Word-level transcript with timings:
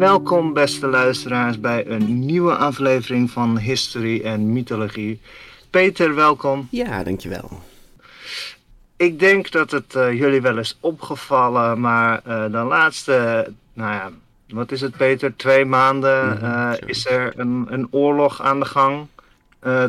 Welkom, 0.00 0.52
beste 0.52 0.86
luisteraars, 0.86 1.60
bij 1.60 1.86
een 1.86 2.26
nieuwe 2.26 2.54
aflevering 2.54 3.30
van 3.30 3.58
History 3.58 4.20
en 4.20 4.52
Mythologie. 4.52 5.20
Peter, 5.70 6.14
welkom. 6.14 6.68
Ja, 6.70 7.02
dankjewel. 7.02 7.50
Ik 8.96 9.18
denk 9.18 9.50
dat 9.50 9.70
het 9.70 9.94
uh, 9.94 10.12
jullie 10.18 10.40
wel 10.40 10.58
is 10.58 10.78
opgevallen, 10.80 11.80
maar 11.80 12.20
uh, 12.28 12.42
de 12.42 12.58
laatste, 12.58 13.46
nou 13.72 13.92
ja, 13.92 14.10
wat 14.48 14.72
is 14.72 14.80
het, 14.80 14.96
Peter? 14.96 15.36
Twee 15.36 15.64
maanden 15.64 16.38
uh, 16.42 16.72
is 16.86 17.06
er 17.06 17.32
een, 17.36 17.66
een, 17.68 17.88
oorlog 17.90 18.42
aan 18.42 18.60
de 18.60 18.66
gang 18.66 19.06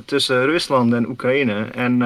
tussen 0.06 0.46
Rusland 0.46 0.94
en 0.94 1.10
Oekraïne. 1.10 1.66
En 1.66 2.02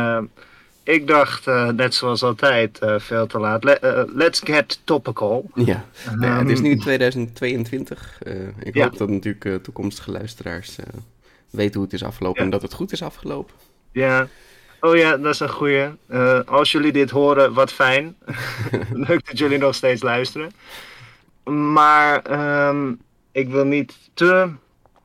ik 0.85 1.07
dacht, 1.07 1.47
uh, 1.47 1.67
net 1.69 1.93
zoals 1.93 2.23
altijd, 2.23 2.79
uh, 2.83 2.99
veel 2.99 3.27
te 3.27 3.39
laat. 3.39 3.63
Le 3.63 3.79
uh, 3.83 4.15
let's 4.15 4.41
get 4.43 4.79
topical. 4.83 5.49
Ja, 5.53 5.85
um, 6.11 6.21
ja 6.21 6.39
het 6.39 6.49
is 6.49 6.61
nu 6.61 6.77
2022. 6.77 8.19
ik 8.59 8.75
ja. 8.75 8.83
hoop 8.83 8.97
dat 8.97 9.09
natuurlijk 9.09 9.63
toekomstige 9.63 10.11
luisteraars 10.11 10.75
weten 11.49 11.73
hoe 11.73 11.83
het 11.83 11.93
is 11.93 12.03
afgelopen 12.03 12.39
ja. 12.39 12.45
en 12.45 12.51
dat 12.51 12.61
het 12.61 12.73
goed 12.73 12.91
is 12.91 13.03
afgelopen. 13.03 13.55
Ja, 13.91 14.27
oh 14.79 14.95
ja, 14.95 15.17
dat 15.17 15.33
is 15.33 15.39
een 15.39 15.49
goeie. 15.49 15.87
als 16.45 16.71
jullie 16.71 16.91
dit 16.91 17.09
horen, 17.09 17.53
wat 17.53 17.71
fijn. 17.71 18.15
Leuk 19.07 19.25
dat 19.25 19.37
jullie 19.37 19.57
nog 19.57 19.75
steeds 19.75 20.01
luisteren. 20.01 20.51
Maar 21.43 22.21
um, 22.67 23.01
ik 23.31 23.49
wil 23.49 23.65
niet 23.65 23.93
te 24.13 24.49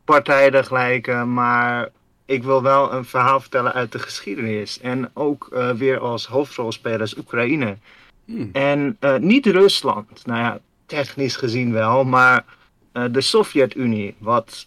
partijdig 0.05 0.71
lijken, 0.71 1.33
maar 1.33 1.89
ik 2.31 2.43
wil 2.43 2.63
wel 2.63 2.93
een 2.93 3.05
verhaal 3.05 3.41
vertellen 3.41 3.73
uit 3.73 3.93
de 3.93 3.99
geschiedenis. 3.99 4.81
En 4.81 5.11
ook 5.15 5.51
uh, 5.53 5.71
weer 5.71 5.99
als 5.99 6.27
hoofdrolspelers 6.27 7.17
Oekraïne. 7.17 7.77
Hmm. 8.25 8.51
En 8.53 8.97
uh, 9.01 9.17
niet 9.17 9.47
Rusland. 9.47 10.27
Nou 10.27 10.41
ja, 10.41 10.61
technisch 10.87 11.37
gezien 11.37 11.73
wel. 11.73 12.05
Maar 12.05 12.45
uh, 12.93 13.05
de 13.11 13.21
Sovjet-Unie. 13.21 14.15
Wat 14.19 14.67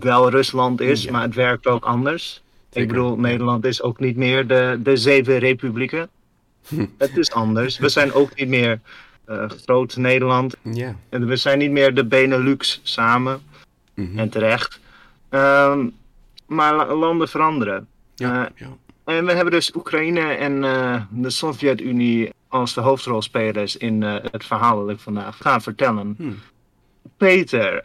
wel 0.00 0.30
Rusland 0.30 0.80
is, 0.80 1.02
ja. 1.02 1.12
maar 1.12 1.22
het 1.22 1.34
werkt 1.34 1.66
ook 1.66 1.84
anders. 1.84 2.42
Zeker. 2.70 2.82
Ik 2.82 2.88
bedoel, 2.88 3.16
Nederland 3.16 3.64
is 3.64 3.82
ook 3.82 4.00
niet 4.00 4.16
meer 4.16 4.46
de, 4.46 4.80
de 4.82 4.96
zeven 4.96 5.38
republieken. 5.38 6.08
het 6.98 7.16
is 7.16 7.32
anders. 7.32 7.78
We 7.78 7.88
zijn 7.88 8.12
ook 8.12 8.34
niet 8.34 8.48
meer 8.48 8.80
groot 9.64 9.96
Nederland. 9.96 10.56
Yeah. 10.62 10.94
En 11.08 11.26
we 11.26 11.36
zijn 11.36 11.58
niet 11.58 11.70
meer 11.70 11.94
de 11.94 12.04
Benelux 12.04 12.80
samen. 12.82 13.40
Mm 13.94 14.06
-hmm. 14.06 14.18
En 14.18 14.28
terecht. 14.28 14.80
Um, 15.30 15.94
maar 16.46 16.94
landen 16.94 17.28
veranderen. 17.28 17.88
Ja, 18.14 18.40
uh, 18.40 18.46
ja. 18.54 18.76
En 19.04 19.26
we 19.26 19.32
hebben 19.32 19.52
dus 19.52 19.74
Oekraïne 19.74 20.20
en 20.20 20.62
uh, 20.62 21.02
de 21.10 21.30
Sovjet-Unie 21.30 22.30
als 22.48 22.74
de 22.74 22.80
hoofdrolspelers 22.80 23.76
in 23.76 24.02
uh, 24.02 24.16
het 24.30 24.44
verhaal 24.44 24.80
dat 24.80 24.94
ik 24.94 25.00
vandaag 25.00 25.36
ga 25.40 25.60
vertellen. 25.60 26.14
Hmm. 26.18 26.38
Peter, 27.16 27.80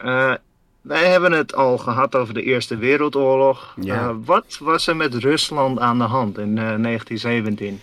wij 0.80 1.10
hebben 1.10 1.32
het 1.32 1.54
al 1.54 1.78
gehad 1.78 2.14
over 2.14 2.34
de 2.34 2.42
Eerste 2.42 2.76
Wereldoorlog. 2.76 3.74
Ja. 3.80 4.18
wat 4.18 4.58
was 4.60 4.86
er 4.86 4.96
met 4.96 5.14
Rusland 5.14 5.78
aan 5.78 5.98
de 5.98 6.04
hand 6.04 6.38
in 6.38 6.54
1917? 6.54 7.80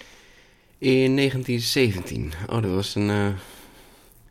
In 0.78 1.16
1917? 1.16 2.34
Oh, 2.48 2.62
dat 2.62 2.72
was 2.72 2.96
een 2.96 3.36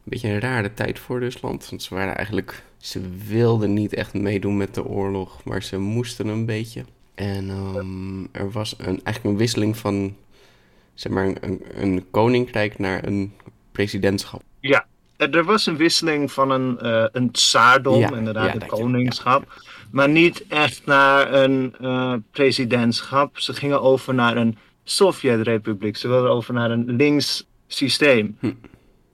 beetje 0.02 0.28
een 0.28 0.40
rare 0.40 0.74
tijd 0.74 0.98
voor 0.98 1.18
Rusland. 1.18 1.70
Want 1.70 1.82
ze 1.82 1.94
waren 1.94 2.16
eigenlijk 2.16 2.62
ze 2.78 3.00
wilden 3.28 3.72
niet 3.72 3.94
echt 3.94 4.14
meedoen 4.14 4.56
met 4.56 4.74
de 4.74 4.84
oorlog, 4.84 5.44
maar 5.44 5.62
ze 5.62 5.78
moesten 5.78 6.26
een 6.26 6.46
beetje. 6.46 6.84
En 7.14 7.50
um, 7.50 8.28
er 8.32 8.50
was 8.50 8.74
een, 8.78 8.86
eigenlijk 8.86 9.24
een 9.24 9.36
wisseling 9.36 9.76
van 9.76 10.16
zeg 10.94 11.12
maar, 11.12 11.34
een, 11.40 11.62
een 11.74 12.04
koninkrijk 12.10 12.78
naar 12.78 13.06
een 13.06 13.32
presidentschap. 13.72 14.42
Ja, 14.60 14.86
er 15.16 15.44
was 15.44 15.66
een 15.66 15.76
wisseling 15.76 16.32
van 16.32 16.50
een, 16.50 16.78
uh, 16.82 17.04
een 17.12 17.30
tsaardom, 17.30 17.98
ja, 17.98 18.16
inderdaad, 18.16 18.54
ja, 18.54 18.60
een 18.60 18.66
koningschap. 18.66 19.44
Ja, 19.46 19.62
maar 19.90 20.08
niet 20.08 20.44
echt 20.48 20.86
naar 20.86 21.32
een 21.32 21.74
uh, 21.80 22.14
presidentschap. 22.30 23.38
Ze 23.38 23.52
gingen 23.52 23.82
over 23.82 24.14
naar 24.14 24.36
een 24.36 24.58
Sovjet-republiek. 24.84 25.96
Ze 25.96 26.08
wilden 26.08 26.30
over 26.30 26.54
naar 26.54 26.70
een 26.70 26.84
links 26.96 27.46
systeem. 27.66 28.36
Hm. 28.40 28.52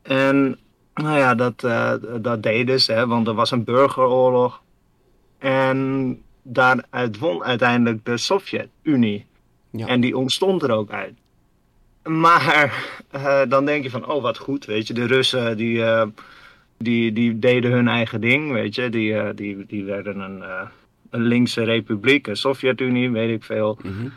En 0.02 0.58
nou 0.94 1.18
ja, 1.18 1.34
dat, 1.34 1.62
uh, 1.64 1.92
dat 2.20 2.42
deden 2.42 2.80
ze, 2.80 2.92
hè, 2.92 3.06
want 3.06 3.26
er 3.26 3.34
was 3.34 3.50
een 3.50 3.64
burgeroorlog. 3.64 4.62
En 5.38 6.18
daaruit 6.42 7.18
won 7.18 7.44
uiteindelijk 7.44 8.04
de 8.04 8.16
Sovjet-Unie. 8.16 9.26
Ja. 9.70 9.86
En 9.86 10.00
die 10.00 10.16
ontstond 10.16 10.62
er 10.62 10.70
ook 10.70 10.90
uit. 10.90 11.14
Maar 12.02 12.74
uh, 13.14 13.40
dan 13.48 13.64
denk 13.64 13.82
je 13.82 13.90
van, 13.90 14.06
oh 14.06 14.22
wat 14.22 14.38
goed, 14.38 14.64
weet 14.64 14.86
je, 14.86 14.94
de 14.94 15.06
Russen 15.06 15.56
die, 15.56 15.76
uh, 15.76 16.02
die, 16.78 17.12
die 17.12 17.38
deden 17.38 17.70
hun 17.70 17.88
eigen 17.88 18.20
ding, 18.20 18.52
weet 18.52 18.74
je. 18.74 18.88
Die, 18.88 19.34
die, 19.34 19.66
die 19.66 19.84
werden 19.84 20.20
een, 20.20 20.42
een 21.10 21.22
linkse 21.22 21.62
republiek, 21.62 22.26
een 22.26 22.36
Sovjet-Unie, 22.36 23.10
weet 23.10 23.30
ik 23.30 23.44
veel. 23.44 23.78
Mm 23.82 23.92
-hmm. 23.92 24.12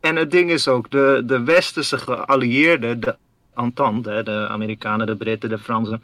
En 0.00 0.16
het 0.16 0.30
ding 0.30 0.50
is 0.50 0.68
ook, 0.68 0.90
de, 0.90 1.22
de 1.26 1.42
westerse 1.42 1.98
geallieerden, 1.98 3.00
de 3.00 3.16
Entente, 3.58 4.10
hè, 4.10 4.22
de 4.22 4.46
Amerikanen, 4.48 5.06
de 5.06 5.16
Britten, 5.16 5.48
de 5.48 5.58
Fransen 5.58 6.02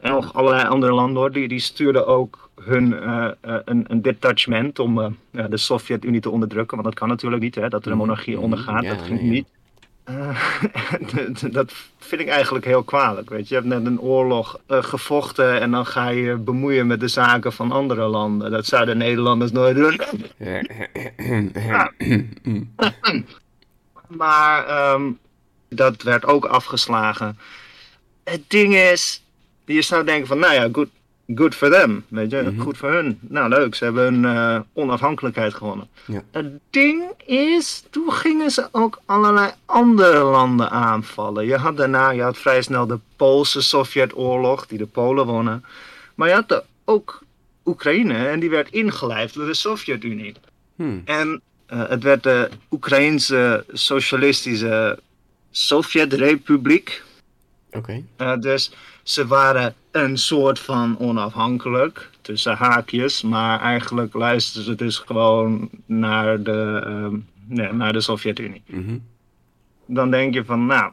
en 0.00 0.12
nog 0.12 0.34
allerlei 0.34 0.68
andere 0.68 0.92
landen 0.92 1.16
hoor, 1.16 1.32
die, 1.32 1.48
die 1.48 1.58
stuurden 1.58 2.06
ook 2.06 2.50
hun, 2.64 2.92
uh, 2.92 3.28
uh, 3.46 3.56
een, 3.64 3.84
een 3.88 4.02
detachement 4.02 4.78
om 4.78 4.98
uh, 4.98 5.06
de 5.48 5.56
Sovjet-Unie 5.56 6.20
te 6.20 6.30
onderdrukken, 6.30 6.76
want 6.76 6.88
dat 6.88 6.98
kan 6.98 7.08
natuurlijk 7.08 7.42
niet, 7.42 7.54
hè, 7.54 7.68
dat 7.68 7.86
er 7.86 7.92
een 7.92 7.98
monarchie 7.98 8.40
ondergaat, 8.40 8.82
ja, 8.82 8.94
dat 8.94 9.02
ging 9.02 9.20
ja. 9.20 9.26
niet. 9.26 9.46
dat 11.52 11.72
vind 11.98 12.20
ik 12.20 12.28
eigenlijk 12.28 12.64
heel 12.64 12.82
kwalijk. 12.82 13.30
Weet 13.30 13.48
je. 13.48 13.54
je 13.54 13.60
hebt 13.60 13.74
net 13.74 13.86
een 13.86 14.00
oorlog 14.00 14.60
gevochten 14.68 15.60
en 15.60 15.70
dan 15.70 15.86
ga 15.86 16.08
je 16.08 16.36
bemoeien 16.36 16.86
met 16.86 17.00
de 17.00 17.08
zaken 17.08 17.52
van 17.52 17.72
andere 17.72 18.06
landen. 18.06 18.50
Dat 18.50 18.66
zouden 18.66 18.98
Nederlanders 18.98 19.52
nooit 19.52 19.76
doen. 19.76 20.00
maar 24.18 24.92
um, 24.92 25.18
dat 25.76 26.02
werd 26.02 26.24
ook 26.24 26.44
afgeslagen. 26.44 27.38
Het 28.24 28.42
ding 28.46 28.74
is, 28.74 29.22
je 29.64 29.82
zou 29.82 30.04
denken 30.04 30.26
van, 30.26 30.38
nou 30.38 30.54
ja, 30.54 30.68
good, 30.72 30.88
good 31.34 31.54
for 31.54 31.70
them, 31.70 32.04
weet 32.08 32.30
je, 32.30 32.40
Mm 32.42 32.46
-hmm. 32.46 32.60
goed 32.60 32.76
voor 32.76 32.92
hun. 32.92 33.18
Nou 33.20 33.48
leuk, 33.48 33.74
ze 33.74 33.84
hebben 33.84 34.02
hun 34.02 34.22
uh, 34.22 34.60
onafhankelijkheid 34.72 35.54
gewonnen. 35.54 35.88
Ja. 36.06 36.22
Het 36.30 36.52
ding 36.70 37.02
is, 37.26 37.84
toen 37.90 38.12
gingen 38.12 38.50
ze 38.50 38.68
ook 38.72 39.00
allerlei 39.04 39.50
andere 39.64 40.22
landen 40.22 40.70
aanvallen. 40.70 41.46
Je 41.46 41.56
had 41.56 41.76
daarna, 41.76 42.10
je 42.10 42.22
had 42.22 42.38
vrij 42.38 42.62
snel 42.62 42.86
de 42.86 42.98
Poolse 43.16 43.62
Sovjetoorlog, 43.62 44.66
die 44.66 44.78
de 44.78 44.86
Polen 44.86 45.26
wonnen. 45.26 45.64
Maar 46.14 46.28
je 46.28 46.34
had 46.34 46.48
de, 46.48 46.62
ook 46.84 47.22
Oekraïne 47.64 48.28
en 48.28 48.40
die 48.40 48.50
werd 48.50 48.70
ingelijfd 48.70 49.34
door 49.34 49.46
de 49.46 49.54
Sovjet-Unie. 49.54 50.34
Hmm. 50.76 51.02
En 51.04 51.40
uh, 51.72 51.88
het 51.88 52.02
werd 52.02 52.22
de 52.22 52.48
Oekraïnse 52.70 53.64
socialistische 53.68 54.98
Sovjet-republiek. 55.56 57.02
Oké. 57.70 58.02
Uh, 58.20 58.36
dus 58.38 58.72
ze 59.02 59.26
waren 59.26 59.74
een 59.90 60.18
soort 60.18 60.58
van 60.58 60.98
onafhankelijk 60.98 62.10
tussen 62.20 62.56
haakjes, 62.56 63.22
maar 63.22 63.60
eigenlijk 63.60 64.14
luisteren 64.14 64.64
ze 64.64 64.74
dus 64.74 64.98
gewoon 64.98 65.70
naar 65.86 66.42
de, 66.42 66.82
ehm, 66.84 67.16
nee, 67.46 67.72
naar 67.72 67.92
de 67.92 68.00
Sovjet-Unie. 68.00 68.62
Mhm. 68.66 68.98
Dan 69.86 70.10
denk 70.10 70.34
je 70.34 70.44
van, 70.44 70.66
nou, 70.66 70.92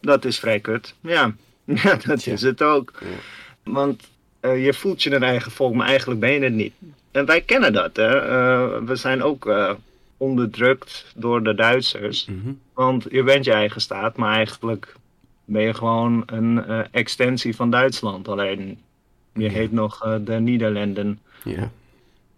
dat 0.00 0.24
is 0.24 0.38
vrij 0.38 0.60
kut. 0.60 0.94
Ja, 1.00 1.34
ja 1.82 1.94
dat 1.94 2.26
is 2.26 2.42
het 2.42 2.62
ook. 2.62 2.92
Ja. 3.00 3.72
Want 3.72 4.02
eh, 4.40 4.64
je 4.64 4.74
voelt 4.74 5.02
je 5.02 5.14
een 5.14 5.22
eigen 5.22 5.52
volk, 5.52 5.74
maar 5.74 5.88
eigenlijk 5.88 6.20
ben 6.20 6.32
je 6.32 6.40
het 6.40 6.52
niet. 6.52 6.74
En 7.10 7.26
wij 7.26 7.40
kennen 7.40 7.72
dat, 7.72 7.96
hè. 7.96 8.20
Eh, 8.20 8.82
we 8.84 8.96
zijn 8.96 9.22
ook 9.22 9.46
eh, 9.46 9.72
onderdrukt 10.16 11.12
door 11.16 11.42
de 11.42 11.54
Duitsers. 11.54 12.26
Mhm. 12.26 12.52
Want 12.74 13.06
je 13.10 13.22
bent 13.22 13.44
je 13.44 13.52
eigen 13.52 13.80
staat, 13.80 14.16
maar 14.16 14.34
eigenlijk 14.34 14.94
ben 15.44 15.62
je 15.62 15.74
gewoon 15.74 16.22
een 16.26 16.64
eh, 16.64 16.80
extensie 16.90 17.56
van 17.56 17.70
Duitsland. 17.70 18.28
Alleen 18.28 18.78
je 19.32 19.48
heet 19.48 19.72
nog 19.72 20.04
eh, 20.04 20.14
de 20.24 20.34
Nederlanden. 20.34 21.20
Ja. 21.44 21.70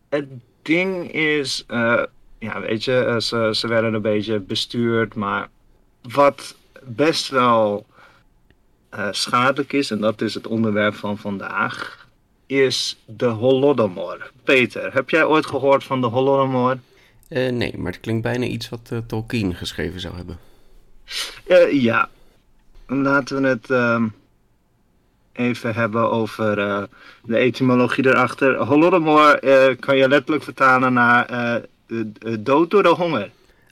Het 0.09 0.27
ding 0.63 1.13
is, 1.13 1.65
eh, 1.67 2.03
ja, 2.39 2.61
weet 2.61 2.85
je, 2.85 3.17
ze, 3.23 3.51
ze 3.55 3.69
werden 3.69 3.95
een 3.95 4.03
beetje 4.03 4.39
bestuurd, 4.39 5.15
maar 5.15 5.49
wat 6.03 6.57
best 6.83 7.29
wel 7.29 7.87
schadelijk 9.11 9.73
is, 9.73 9.91
en 9.91 10.01
dat 10.01 10.21
is 10.21 10.35
het 10.35 10.47
onderwerp 10.47 10.95
van 10.95 11.19
vandaag, 11.19 12.09
is 12.47 12.99
de 13.07 13.27
Holodomor. 13.27 14.31
Peter, 14.45 14.95
heb 14.95 15.11
jij 15.11 15.25
ooit 15.25 15.47
gehoord 15.47 15.85
van 15.85 16.01
de 16.01 16.07
Holodomor? 16.07 16.79
Eh, 17.29 17.53
nee, 17.53 17.79
maar 17.79 17.93
het 17.93 18.01
klinkt 18.01 18.23
bijna 18.23 18.45
iets 18.45 18.69
wat 18.69 18.89
eh, 18.93 18.99
Tolkien 19.07 19.55
geschreven 19.55 20.01
zou 20.01 20.17
hebben. 20.17 20.39
Eh, 21.47 21.83
ja, 21.83 22.09
laten 22.87 23.43
we 23.43 23.49
het 23.49 23.71
ehm, 23.71 24.07
even 25.33 25.75
hebben 25.75 26.11
over 26.11 26.57
de 27.25 27.37
etymologie 27.37 28.07
erachter. 28.07 28.57
Holodomor 28.57 29.39
kan 29.81 29.97
je 29.97 30.09
letterlijk 30.09 30.45
vertalen 30.45 30.93
naar 30.93 31.61
dood 32.41 32.71
door 32.71 32.83
de 32.83 32.89
honger. 32.89 33.31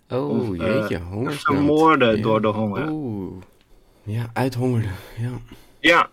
Oh, 0.08 0.28
Of, 0.50 0.56
jeetje, 0.56 0.98
hongersnood. 0.98 1.56
vermoorden 1.56 2.16
Ja. 2.16 2.22
door 2.22 2.40
de 2.42 2.48
honger. 2.48 2.88
Oeh. 2.90 3.42
Ja, 4.02 4.30
uithongerde. 4.32 4.88
Ja. 5.18 5.30
Ja, 5.80 6.08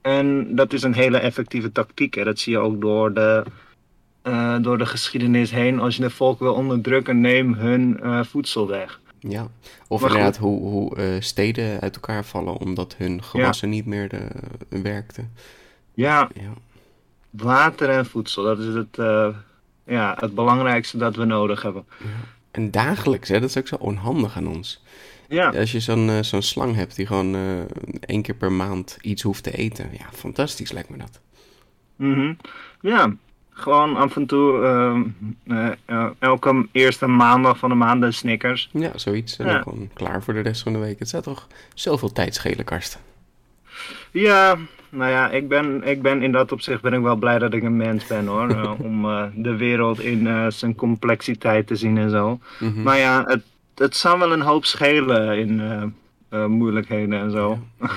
en 0.00 0.54
dat 0.56 0.72
is 0.72 0.82
een 0.82 0.94
hele 0.94 1.18
effectieve 1.18 1.72
tactiek. 1.72 2.14
Hè. 2.14 2.24
Dat 2.24 2.38
zie 2.38 2.52
je 2.52 2.58
ook 2.58 2.80
door 2.80 3.12
de, 3.14 3.44
eh, 4.22 4.56
door 4.60 4.78
de 4.78 4.86
geschiedenis 4.86 5.50
heen. 5.50 5.80
Als 5.80 5.96
je 5.96 6.02
de 6.02 6.10
volk 6.10 6.38
wil 6.38 6.54
onderdrukken, 6.54 7.20
neem 7.20 7.54
hun 7.54 8.00
eh, 8.00 8.24
voedsel 8.24 8.68
weg. 8.68 9.00
ja. 9.18 9.48
Of 9.88 10.00
Maar 10.00 10.10
inderdaad 10.10 10.36
hoe, 10.36 10.60
hoe 10.60 10.96
eh, 10.96 11.04
steden 11.18 11.80
uit 11.80 11.94
elkaar 11.94 12.24
vallen 12.24 12.56
omdat 12.56 12.94
hun 12.98 13.22
gewassen 13.22 13.68
niet 13.68 13.86
meer 13.86 14.08
de, 14.08 14.26
werkten. 14.82 15.32
Ja, 15.94 16.28
Ja. 16.34 16.52
water 17.30 17.88
en 17.88 18.06
voedsel, 18.06 18.42
dat 18.44 18.58
is 18.58 18.74
het, 18.74 18.96
ja, 19.84 20.16
het 20.18 20.34
belangrijkste 20.34 20.96
dat 20.96 21.16
we 21.16 21.24
nodig 21.24 21.62
hebben. 21.62 21.84
En 22.50 22.70
dagelijks, 22.70 23.28
hè, 23.28 23.40
dat 23.40 23.48
is 23.48 23.56
ook 23.58 23.66
zo 23.68 23.74
onhandig 23.76 24.36
aan 24.36 24.46
ons. 24.48 24.82
Ja, 25.28 25.48
Als 25.48 25.72
je 25.72 25.80
zo'n 25.80 26.24
zo'n 26.24 26.42
slang 26.42 26.74
hebt 26.74 26.96
die 26.96 27.06
gewoon 27.06 27.34
één 28.00 28.22
keer 28.22 28.34
per 28.34 28.52
maand 28.52 28.98
iets 29.00 29.22
hoeft 29.22 29.42
te 29.42 29.56
eten. 29.56 29.88
Ja, 29.92 30.06
fantastisch 30.12 30.72
lijkt 30.72 30.88
me 30.90 30.96
dat. 30.96 31.20
mhm. 31.96 32.32
ja. 32.80 33.14
Gewoon 33.52 33.96
af 33.96 34.16
en 34.16 34.26
toe, 34.26 34.62
ehm, 34.64 35.02
eh, 35.46 35.68
eh, 35.84 36.06
elke 36.18 36.66
eerste 36.72 37.06
maandag 37.06 37.58
van 37.58 37.68
de 37.68 37.74
maand 37.74 38.00
de 38.02 38.12
Snickers. 38.12 38.68
Ja, 38.72 38.90
zoiets. 38.94 39.36
En 39.36 39.46
Ja. 39.46 39.52
dan 39.52 39.62
gewoon 39.62 39.90
klaar 39.94 40.22
voor 40.22 40.34
de 40.34 40.40
rest 40.40 40.62
van 40.62 40.72
de 40.72 40.78
week. 40.78 40.98
Het 40.98 41.08
zou 41.08 41.22
toch 41.22 41.46
zoveel 41.74 42.12
tijd 42.12 42.34
schelen, 42.34 42.64
Karsten. 42.64 43.00
Ja, 44.10 44.56
nou 44.88 45.10
ja, 45.10 45.30
ik 45.30 45.48
ben, 45.48 45.82
ik 45.84 46.02
ben 46.02 46.22
in 46.22 46.32
dat 46.32 46.52
opzicht 46.52 46.82
ben 46.82 46.92
ik 46.92 47.00
wel 47.02 47.16
blij 47.16 47.38
dat 47.38 47.52
ik 47.54 47.62
een 47.62 47.76
mens 47.76 48.06
ben 48.06 48.26
hoor. 48.26 48.48
eh, 48.56 48.72
om 48.80 49.02
de 49.34 49.56
wereld 49.56 50.00
in 50.00 50.52
zijn 50.52 50.74
complexiteit 50.74 51.66
te 51.66 51.76
zien 51.76 51.98
en 51.98 52.10
zo. 52.10 52.38
Mhm. 52.60 52.82
Maar 52.82 52.98
ja, 52.98 53.24
het, 53.26 53.42
het 53.74 53.96
zou 53.96 54.18
wel 54.18 54.32
een 54.32 54.40
hoop 54.40 54.64
schelen 54.64 55.38
in 55.38 55.94
moeilijkheden 56.48 57.20
en 57.20 57.30
zo. 57.30 57.58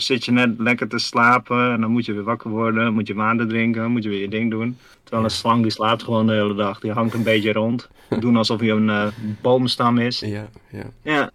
Zit 0.00 0.24
je 0.24 0.32
net 0.32 0.50
lekker 0.58 0.88
te 0.88 0.98
slapen 0.98 1.72
en 1.72 1.80
dan 1.80 1.90
moet 1.90 2.04
je 2.04 2.12
weer 2.12 2.22
wakker 2.22 2.50
worden, 2.50 2.92
moet 2.92 3.06
je 3.06 3.14
water 3.14 3.48
drinken, 3.48 3.90
moet 3.90 4.02
je 4.02 4.08
weer 4.08 4.20
je 4.20 4.28
ding 4.28 4.50
doen. 4.50 4.78
Terwijl 5.02 5.24
een 5.24 5.30
slang 5.30 5.62
die 5.62 5.70
slaapt 5.70 6.02
gewoon 6.02 6.26
de 6.26 6.32
hele 6.32 6.54
dag, 6.54 6.80
die 6.80 6.92
hangt 6.92 7.14
een 7.14 7.22
beetje 7.22 7.52
rond. 7.52 7.88
Doen 8.20 8.36
alsof 8.36 8.60
hij 8.60 8.70
een 8.70 8.90
eh, 8.90 9.06
boomstam 9.42 9.98
is. 9.98 10.20
Ja, 10.20 10.48
ja. 10.70 10.84
Ja. 11.02 11.30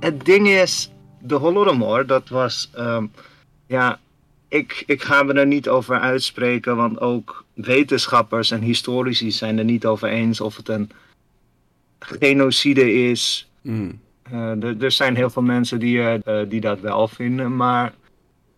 Het 0.00 0.24
ding 0.24 0.48
is, 0.48 0.90
de 1.20 1.34
Holodomor, 1.34 2.06
dat 2.06 2.28
was, 2.28 2.70
ehm, 2.74 3.06
ja, 3.66 3.98
ik, 4.48 4.82
ik 4.86 5.02
ga 5.02 5.22
me 5.22 5.32
er 5.32 5.46
niet 5.46 5.68
over 5.68 5.98
uitspreken, 5.98 6.76
want 6.76 7.00
ook 7.00 7.44
wetenschappers 7.54 8.50
en 8.50 8.60
historici 8.60 9.30
zijn 9.30 9.58
er 9.58 9.64
niet 9.64 9.86
over 9.86 10.08
eens 10.08 10.40
of 10.40 10.56
het 10.56 10.68
een 10.68 10.90
genocide 12.04 12.92
is. 12.92 13.48
Mm. 13.62 14.02
Eh, 14.30 14.82
er, 14.82 14.92
zijn 14.92 15.16
heel 15.16 15.30
veel 15.30 15.42
mensen 15.42 15.78
die, 15.78 16.02
eh, 16.02 16.42
die 16.48 16.60
dat 16.60 16.80
wel 16.80 17.08
vinden, 17.08 17.56
maar 17.56 17.92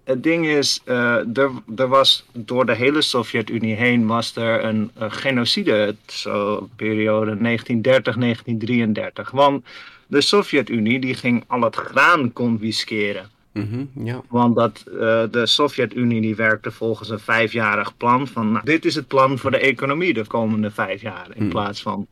het 0.04 0.22
ding 0.22 0.46
is, 0.46 0.80
eh, 0.84 1.36
er, 1.36 1.50
er 1.76 1.88
was 1.88 2.24
door 2.32 2.66
de 2.66 2.74
hele 2.74 3.02
Sovjet-Unie 3.02 3.74
heen 3.74 4.06
was 4.06 4.36
er 4.36 4.64
een, 4.64 4.90
genocide, 4.98 5.96
zo 6.06 6.68
periode 6.76 7.34
1930-1933. 7.34 9.30
Want 9.30 9.64
de 10.06 10.20
Sovjet-Unie 10.20 11.00
die 11.00 11.14
ging 11.14 11.44
al 11.46 11.60
het 11.60 11.76
graan 11.76 12.32
confisceren. 12.32 13.30
Mhm, 13.52 13.84
ja. 14.04 14.22
Want 14.28 14.56
dat, 14.56 14.84
de 15.30 15.42
Sovjet-Unie 15.46 16.20
die 16.20 16.36
werkte 16.36 16.70
volgens 16.70 17.10
een 17.10 17.18
vijfjarig 17.18 17.96
plan. 17.96 18.26
Van 18.26 18.52
nou, 18.52 18.64
dit 18.64 18.84
is 18.84 18.94
het 18.94 19.06
plan 19.06 19.38
voor 19.38 19.50
de 19.50 19.58
economie 19.58 20.14
de 20.14 20.26
komende 20.26 20.70
vijf 20.70 21.02
jaar. 21.02 21.26
In 21.34 21.40
Hmm. 21.42 21.48
plaats 21.48 21.82
van 21.82 22.08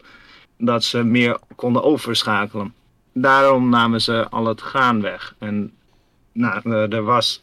dat 0.58 0.84
ze 0.84 1.02
meer 1.02 1.38
konden 1.56 1.82
overschakelen. 1.82 2.74
Daarom 3.12 3.68
namen 3.68 4.00
ze 4.00 4.28
al 4.28 4.46
het 4.46 4.60
graan 4.60 5.00
weg. 5.00 5.34
En 5.38 5.72
nou, 6.32 6.60
eh, 6.64 6.92
er 6.92 7.02
was 7.02 7.42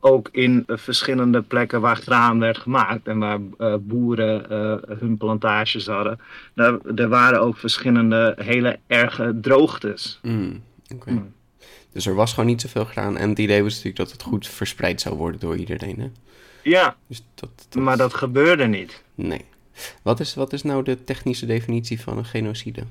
ook 0.00 0.28
in 0.32 0.64
verschillende 0.66 1.42
plekken 1.42 1.80
waar 1.80 1.96
graan 1.96 2.38
werd 2.38 2.58
gemaakt. 2.58 3.06
En 3.06 3.18
waar 3.18 3.40
eh, 3.58 3.74
boeren 3.80 4.50
eh, 4.50 4.98
hun 4.98 5.16
plantages 5.16 5.86
hadden. 5.86 6.20
Daar, 6.54 6.78
er 6.94 7.08
waren 7.08 7.40
ook 7.40 7.56
verschillende 7.56 8.36
hele 8.40 8.78
erge 8.86 9.38
droogtes. 9.40 10.18
Mm. 10.22 10.62
Mm. 11.04 11.34
Dus 11.92 12.06
er 12.06 12.14
was 12.14 12.30
gewoon 12.30 12.48
niet 12.48 12.60
zoveel 12.60 12.84
gedaan. 12.84 13.16
En 13.16 13.28
het 13.28 13.38
idee 13.38 13.62
was 13.62 13.70
natuurlijk 13.72 13.96
dat 13.96 14.12
het 14.12 14.22
goed 14.22 14.46
verspreid 14.46 15.00
zou 15.00 15.14
worden 15.16 15.40
door 15.40 15.56
iedereen, 15.56 16.00
hè? 16.00 16.10
Ja, 16.62 16.96
Dus 17.06 17.22
dat, 17.34 17.50
dat... 17.68 17.82
maar 17.82 17.96
dat 17.96 18.14
gebeurde 18.14 18.66
niet. 18.66 19.02
Nee. 19.14 19.44
Wat 20.02 20.20
is, 20.20 20.34
wat 20.34 20.52
is 20.52 20.62
nou 20.62 20.82
de 20.84 21.04
technische 21.04 21.46
definitie 21.46 22.00
van 22.00 22.18
een 22.18 22.24
genocide? 22.24 22.82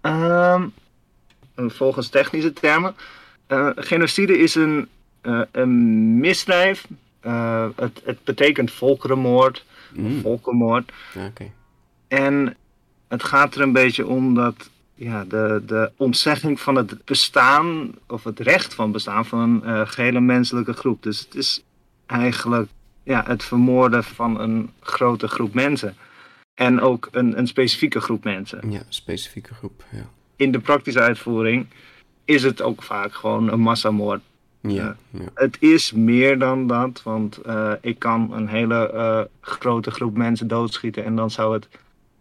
Ehm, 0.00 0.68
volgens 1.56 2.08
technische 2.08 2.52
termen. 2.52 2.94
eh, 3.46 3.70
genocide 3.76 4.38
is 4.38 4.54
een, 4.54 4.88
eh, 5.20 5.40
een 5.52 6.18
misdrijf. 6.18 6.86
Eh, 7.20 7.66
het, 7.76 8.00
het 8.04 8.24
betekent 8.24 8.72
volkerenmoord, 8.72 9.64
Mm, 9.92 10.20
volkenmoord. 10.20 10.92
En 12.08 12.56
het 13.08 13.22
gaat 13.22 13.54
er 13.54 13.60
een 13.60 13.72
beetje 13.72 14.06
om 14.06 14.34
dat 14.34 14.70
ja, 14.94 15.24
de, 15.24 15.62
de 15.66 15.90
ontzegging 15.96 16.60
van 16.60 16.74
het 16.74 17.04
bestaan, 17.04 17.92
of 18.06 18.24
het 18.24 18.40
recht 18.40 18.74
van 18.74 18.92
bestaan 18.92 19.26
van 19.26 19.38
een 19.38 19.64
eh, 19.64 19.80
gehele 19.86 20.20
menselijke 20.20 20.72
groep. 20.72 21.02
Dus 21.02 21.20
het 21.20 21.34
is 21.34 21.62
eigenlijk 22.06 22.70
ja, 23.02 23.24
het 23.26 23.44
vermoorden 23.44 24.04
van 24.04 24.40
een 24.40 24.70
grote 24.80 25.28
groep 25.28 25.54
mensen. 25.54 25.96
En 26.58 26.80
ook 26.80 27.08
een, 27.10 27.38
een 27.38 27.46
specifieke 27.46 28.00
groep 28.00 28.24
mensen. 28.24 28.70
Ja, 28.70 28.82
specifieke 28.88 29.54
groep, 29.54 29.84
ja. 29.90 30.10
in 30.36 30.52
de 30.52 30.58
praktische 30.58 31.00
uitvoering 31.00 31.66
is 32.24 32.42
het 32.42 32.62
ook 32.62 32.82
vaak 32.82 33.12
gewoon 33.14 33.52
een 33.52 33.60
massamoord. 33.60 34.20
Ja, 34.60 34.96
ja. 35.10 35.20
Het 35.34 35.56
is 35.60 35.92
meer 35.92 36.38
dan 36.38 36.66
dat, 36.66 37.02
want 37.02 37.36
eh, 37.36 37.72
ik 37.80 37.98
kan 37.98 38.32
een 38.32 38.48
hele 38.48 38.90
eh, 38.90 39.20
grote 39.40 39.90
groep 39.90 40.16
mensen 40.16 40.48
doodschieten 40.48 41.04
en 41.04 41.16
dan 41.16 41.30
zou 41.30 41.54
het 41.54 41.68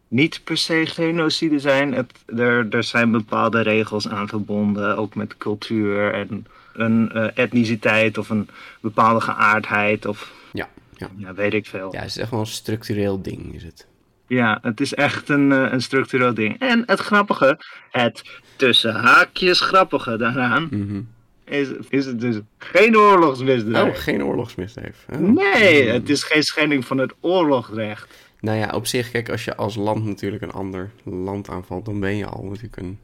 niet 0.08 0.42
per 0.44 0.58
se 0.58 0.86
genocide 0.86 1.60
zijn. 1.60 1.94
Het, 1.94 2.14
er, 2.26 2.70
er 2.70 2.84
zijn 2.84 3.12
bepaalde 3.12 3.62
regels 3.62 4.08
aan 4.08 4.28
verbonden, 4.28 4.98
ook 4.98 5.16
met 5.16 5.38
cultuur 5.38 6.14
en 6.14 6.46
een 6.74 7.12
eh, 7.12 7.28
etniciteit 7.34 8.18
of 8.18 8.30
een 8.30 8.50
bepaalde 8.82 9.22
geaardheid 9.22 10.06
of 10.06 10.34
Ja, 10.54 10.70
ja. 10.94 11.10
ja, 11.16 11.34
weet 11.34 11.54
ik 11.54 11.66
veel. 11.66 11.94
Ja, 11.94 12.00
het 12.00 12.10
is 12.10 12.18
echt 12.18 12.32
wel 12.32 12.40
een 12.40 12.46
structureel 12.46 13.22
ding, 13.22 13.54
is 13.54 13.64
het. 13.64 13.88
Ja, 14.28 14.60
het 14.62 14.80
is 14.82 14.94
echt 14.94 15.30
een, 15.30 15.52
eh, 15.52 15.72
een 15.72 15.82
structureel 15.82 16.34
ding. 16.34 16.60
En 16.60 16.84
het 16.86 17.00
grappige, 17.00 17.60
het 17.92 18.24
tussen 18.56 18.96
haakjes 18.96 19.60
grappige 19.60 20.18
daaraan, 20.18 20.68
Mhm. 20.72 21.02
is, 21.46 21.68
is 21.90 22.06
het 22.06 22.20
dus 22.22 22.36
geen 22.58 22.98
oorlogsmisdrijf. 22.98 23.90
Oh, 23.96 24.02
geen 24.02 24.24
oorlogsmisdrijf. 24.24 25.06
Oh. 25.10 25.20
Nee, 25.20 25.84
Mm. 25.88 25.90
het 25.94 26.10
is 26.10 26.24
geen 26.24 26.44
schending 26.44 26.86
van 26.86 26.98
het 26.98 27.14
oorlogsrecht. 27.20 28.26
Nou 28.40 28.58
ja, 28.58 28.70
op 28.70 28.86
zich, 28.88 29.12
kijk, 29.12 29.30
als 29.30 29.46
je 29.46 29.56
als 29.56 29.76
land 29.76 30.06
natuurlijk 30.06 30.42
een 30.42 30.52
ander 30.52 30.92
land 31.04 31.50
aanvalt, 31.50 31.86
dan 31.86 32.00
ben 32.00 32.16
je 32.18 32.26
al 32.26 32.44
natuurlijk 32.44 32.78
een 32.78 33.00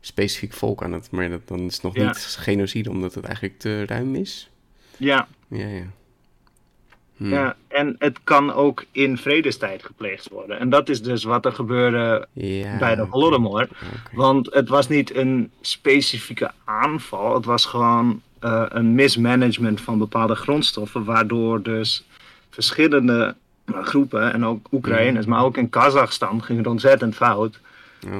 specifiek 0.00 0.52
volk 0.52 0.82
aan 0.82 0.92
het... 0.92 1.10
Maar 1.10 1.28
dat, 1.30 1.48
dan 1.48 1.60
is 1.60 1.74
het 1.74 1.82
nog 1.82 1.94
Ja. 1.94 2.06
niet 2.06 2.16
genocide, 2.38 2.90
omdat 2.90 3.14
het 3.14 3.24
eigenlijk 3.24 3.58
te 3.58 3.86
ruim 3.86 4.14
is. 4.14 4.50
Ja, 4.96 5.28
Ja, 5.48 5.66
ja. 5.66 5.84
Hm. 7.22 7.28
ja, 7.28 7.56
en 7.68 7.96
het 7.98 8.18
kan 8.24 8.52
ook 8.52 8.84
in 8.92 9.18
vredestijd 9.18 9.84
gepleegd 9.84 10.28
worden. 10.28 10.58
En 10.58 10.70
dat 10.70 10.88
is 10.88 11.02
dus 11.02 11.24
wat 11.24 11.44
er 11.44 11.52
gebeurde 11.52 12.26
Ja, 12.32 12.78
bij 12.78 12.94
de. 12.94 13.06
Holodomor. 13.10 13.68
Want 14.12 14.54
het 14.54 14.68
was 14.68 14.88
niet 14.88 15.14
een 15.14 15.50
specifieke 15.60 16.50
aanval. 16.64 17.34
Het 17.34 17.44
was 17.44 17.64
gewoon 17.64 18.22
eh, 18.38 18.64
een 18.68 18.94
mismanagement 18.94 19.80
van 19.80 19.98
bepaalde 19.98 20.34
grondstoffen. 20.34 21.04
Waardoor 21.04 21.62
dus 21.62 22.06
verschillende 22.50 23.34
eh, 23.64 23.82
groepen, 23.82 24.32
en 24.32 24.44
ook 24.44 24.66
Oekraïners, 24.72 25.26
maar 25.26 25.44
ook 25.44 25.56
in 25.56 25.70
Kazachstan, 25.70 26.42
ging 26.42 26.58
het 26.58 26.66
ontzettend 26.66 27.14
fout. 27.14 27.58
Oh. 28.06 28.18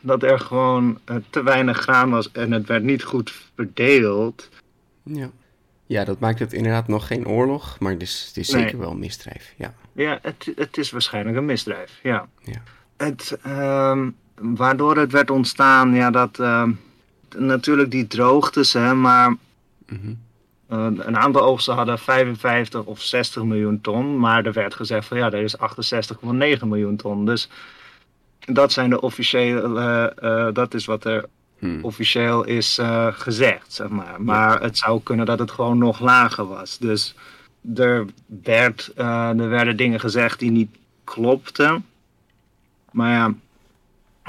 Dat 0.00 0.22
er 0.22 0.40
gewoon 0.40 0.98
eh, 1.04 1.16
te 1.30 1.42
weinig 1.42 1.78
graan 1.78 2.10
was 2.10 2.32
en 2.32 2.52
het 2.52 2.66
werd 2.66 2.82
niet 2.82 3.02
goed 3.02 3.32
verdeeld. 3.54 4.48
Ja. 5.02 5.30
Ja, 5.92 6.04
dat 6.04 6.18
maakt 6.20 6.38
het 6.38 6.52
inderdaad 6.52 6.88
nog 6.88 7.06
geen 7.06 7.26
oorlog, 7.28 7.76
maar 7.78 7.92
het 7.92 8.02
is, 8.02 8.24
het 8.28 8.36
is 8.36 8.50
Nee. 8.50 8.62
zeker 8.62 8.78
wel 8.78 8.90
een 8.90 8.98
misdrijf. 8.98 9.54
Ja. 9.56 9.74
Ja, 9.92 10.18
het, 10.22 10.52
het 10.56 10.76
is 10.78 10.90
waarschijnlijk 10.90 11.36
een 11.36 11.44
misdrijf. 11.44 11.98
Ja. 12.02 12.26
Ja. 12.42 12.62
Het, 12.96 13.38
ehm, 13.42 14.10
waardoor 14.34 14.96
het 14.96 15.12
werd 15.12 15.30
ontstaan, 15.30 15.94
ja, 15.94 16.10
dat 16.10 16.38
ehm, 16.38 16.72
natuurlijk 17.36 17.90
die 17.90 18.06
droogtes, 18.06 18.72
hè, 18.72 18.94
maar 18.94 19.36
Mhm. 19.86 20.14
eh, 20.68 20.86
een 20.96 21.16
aantal 21.16 21.42
oogsten 21.42 21.74
hadden 21.74 21.98
55 21.98 22.84
of 22.84 23.00
60 23.00 23.42
miljoen 23.44 23.80
ton, 23.80 24.18
maar 24.18 24.44
er 24.46 24.52
werd 24.52 24.74
gezegd 24.74 25.06
van 25.08 25.16
ja, 25.18 25.26
er 25.30 25.42
is 25.42 25.58
68,9 25.58 26.68
miljoen 26.68 26.96
ton. 26.96 27.24
Dus 27.24 27.48
dat 28.38 28.72
zijn 28.72 28.90
de 28.90 29.00
officiële, 29.00 29.60
eh, 29.80 30.46
eh, 30.46 30.54
dat 30.54 30.74
is 30.74 30.84
wat 30.84 31.04
er 31.04 31.24
Hm. 31.62 31.78
officieel 31.82 32.44
is 32.44 32.78
eh, 32.78 33.06
gezegd, 33.10 33.72
zeg 33.72 33.88
maar. 33.88 34.22
Maar 34.22 34.62
het 34.62 34.78
zou 34.78 35.00
kunnen 35.02 35.26
dat 35.26 35.38
het 35.38 35.50
gewoon 35.50 35.78
nog 35.78 36.00
lager 36.00 36.46
was. 36.46 36.78
Dus 36.78 37.14
er, 37.74 38.06
werd, 38.42 38.92
eh, 38.96 39.28
er 39.28 39.48
werden 39.48 39.76
dingen 39.76 40.00
gezegd 40.00 40.38
die 40.38 40.50
niet 40.50 40.70
klopten. 41.04 41.84
Maar 42.90 43.10
ja, 43.10 43.34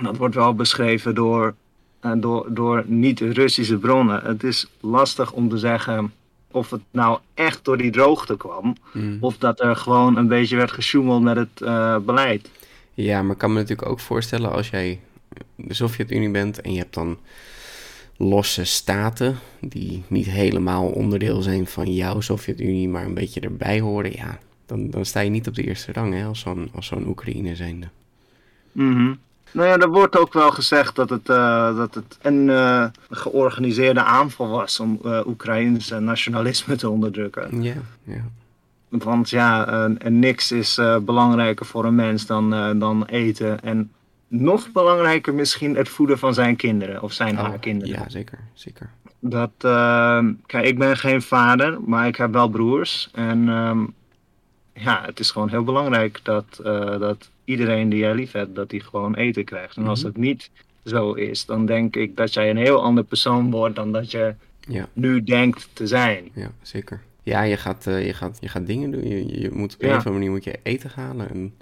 dat 0.01 0.17
wordt 0.17 0.35
wel 0.35 0.55
beschreven 0.55 1.15
door, 1.15 1.55
eh, 1.99 2.11
door, 2.17 2.45
door 2.49 2.83
niet-Russische 2.87 3.77
bronnen. 3.77 4.25
Het 4.25 4.43
is 4.43 4.67
lastig 4.79 5.31
om 5.31 5.49
te 5.49 5.57
zeggen 5.57 6.13
of 6.51 6.69
het 6.69 6.81
nou 6.91 7.19
echt 7.33 7.65
door 7.65 7.77
die 7.77 7.91
droogte 7.91 8.37
kwam. 8.37 8.75
Hm. 8.91 9.17
Of 9.19 9.37
dat 9.37 9.59
er 9.59 9.75
gewoon 9.75 10.17
een 10.17 10.27
beetje 10.27 10.55
werd 10.55 10.71
gesjoemeld 10.71 11.21
met 11.21 11.35
het 11.35 11.59
beleid. 12.05 12.49
Ja, 12.93 13.21
maar 13.21 13.31
ik 13.31 13.37
kan 13.37 13.53
me 13.53 13.59
natuurlijk 13.59 13.89
ook 13.89 13.99
voorstellen 13.99 14.51
als 14.51 14.69
jij 14.69 14.99
de 15.63 15.73
Sovjet-Unie 15.73 16.31
bent 16.31 16.61
en 16.61 16.71
je 16.71 16.77
hebt 16.77 16.93
dan 16.93 17.17
losse 18.17 18.63
staten 18.63 19.37
die 19.59 20.03
niet 20.07 20.25
helemaal 20.25 20.85
onderdeel 20.85 21.41
zijn 21.41 21.67
van 21.67 21.93
jouw 21.93 22.19
Sovjet-Unie, 22.19 22.89
maar 22.89 23.05
een 23.05 23.13
beetje 23.13 23.39
erbij 23.39 23.79
horen, 23.79 24.11
ja, 24.11 24.39
dan, 24.65 24.89
dan 24.89 25.05
sta 25.05 25.19
je 25.19 25.29
niet 25.29 25.47
op 25.47 25.55
de 25.55 25.63
eerste 25.63 25.91
rang 25.93 26.13
hè, 26.13 26.25
als 26.25 26.39
zo'n 26.39 26.71
zo'n 26.79 27.07
Oekraïne 27.07 27.55
zijnde. 27.55 27.87
Mhm. 28.71 29.13
Nou 29.51 29.67
ja, 29.67 29.77
er 29.77 29.89
wordt 29.89 30.17
ook 30.17 30.33
wel 30.33 30.51
gezegd 30.51 30.95
dat 30.95 31.09
het, 31.09 31.29
eh, 31.29 31.75
dat 31.75 31.95
het 31.95 32.17
een 32.21 32.49
eh, 32.49 32.85
georganiseerde 33.09 34.03
aanval 34.03 34.47
was 34.47 34.79
om 34.79 34.99
eh 35.03 35.27
Oekraïnse 35.27 35.99
nationalisme 35.99 36.75
te 36.75 36.89
onderdrukken. 36.89 37.61
Ja, 37.61 37.75
ja. 38.03 38.21
Want 38.89 39.29
ja, 39.29 39.87
niks 40.07 40.51
is 40.51 40.79
belangrijker 41.01 41.65
voor 41.65 41.85
een 41.85 41.95
mens 41.95 42.25
dan, 42.25 42.79
dan 42.79 43.05
eten. 43.05 43.61
En 43.61 43.91
nog 44.41 44.71
belangrijker 44.71 45.33
misschien 45.33 45.75
het 45.75 45.89
voeden 45.89 46.19
van 46.19 46.33
zijn 46.33 46.55
kinderen 46.55 47.01
of 47.01 47.13
zijn 47.13 47.35
haar 47.35 47.53
Oh, 47.53 47.59
kinderen. 47.59 47.93
ja, 47.99 48.09
zeker, 48.09 48.39
zeker. 48.53 48.89
Dat, 49.19 49.51
eh, 49.57 50.25
kijk, 50.45 50.65
ik 50.65 50.77
ben 50.77 50.97
geen 50.97 51.21
vader, 51.21 51.81
maar 51.85 52.07
ik 52.07 52.15
heb 52.15 52.31
wel 52.33 52.49
broers. 52.49 53.09
En 53.13 53.49
ehm, 53.49 53.85
ja, 54.73 55.03
het 55.05 55.19
is 55.19 55.31
gewoon 55.31 55.49
heel 55.49 55.63
belangrijk 55.63 56.19
dat, 56.23 56.59
eh, 56.63 56.99
dat 56.99 57.29
iedereen 57.45 57.89
die 57.89 57.99
jij 57.99 58.13
lief 58.15 58.31
hebt, 58.31 58.55
dat 58.55 58.69
die 58.69 58.81
gewoon 58.81 59.15
eten 59.15 59.43
krijgt. 59.45 59.77
En 59.77 59.87
als 59.87 59.99
Mhm. 59.99 60.07
het 60.07 60.17
niet 60.17 60.49
zo 60.85 61.13
is, 61.13 61.45
dan 61.45 61.65
denk 61.65 61.95
ik 61.95 62.15
dat 62.17 62.33
jij 62.33 62.49
een 62.49 62.57
heel 62.57 62.83
ander 62.83 63.03
persoon 63.03 63.51
wordt 63.51 63.75
dan 63.75 63.91
dat 63.91 64.11
je 64.11 64.33
Ja, 64.67 64.87
nu 64.93 65.23
denkt 65.23 65.69
te 65.73 65.87
zijn. 65.87 66.29
ja, 66.33 66.51
zeker. 66.61 67.01
Ja, 67.23 67.41
je 67.41 67.57
gaat, 67.57 67.87
eh, 67.87 68.05
je 68.05 68.13
gaat, 68.13 68.37
je 68.41 68.47
gaat 68.47 68.67
dingen 68.67 68.91
doen. 68.91 69.07
Je, 69.07 69.39
je 69.41 69.49
moet 69.51 69.73
op 69.73 69.81
een 69.81 69.89
of 69.89 69.95
andere 69.95 70.13
manier 70.15 70.31
moet 70.31 70.43
je 70.43 70.59
eten 70.63 70.91
halen. 70.95 71.29
En 71.29 71.53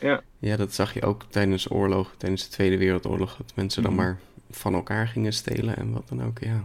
Ja. 0.00 0.20
ja, 0.38 0.56
dat 0.56 0.74
zag 0.74 0.94
je 0.94 1.02
ook 1.02 1.22
tijdens 1.28 1.70
oorlog, 1.70 2.14
tijdens 2.16 2.42
de 2.44 2.50
Tweede 2.50 2.78
Wereldoorlog. 2.78 3.36
Dat 3.36 3.52
mensen 3.54 3.82
dan 3.82 3.92
Mhm. 3.94 4.02
maar 4.02 4.18
van 4.50 4.74
elkaar 4.74 5.08
gingen 5.08 5.32
stelen 5.32 5.76
en 5.76 5.92
wat 5.92 6.08
dan 6.08 6.24
ook, 6.24 6.38
ja. 6.40 6.64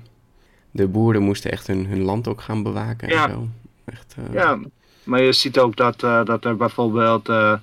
De 0.71 0.87
boeren 0.87 1.21
moesten 1.21 1.51
echt 1.51 1.67
hun, 1.67 1.85
hun 1.85 2.01
land 2.01 2.27
ook 2.27 2.41
gaan 2.41 2.63
bewaken 2.63 3.09
Ja. 3.09 3.23
en 3.27 3.31
zo. 3.31 3.47
Echt, 3.85 4.15
eh, 4.17 4.33
Ja, 4.33 4.59
maar 5.03 5.21
je 5.21 5.31
ziet 5.31 5.59
ook 5.59 5.75
dat, 5.75 6.03
eh, 6.03 6.25
dat 6.25 6.45
er 6.45 6.55
bijvoorbeeld 6.57 7.29
eh, 7.29 7.53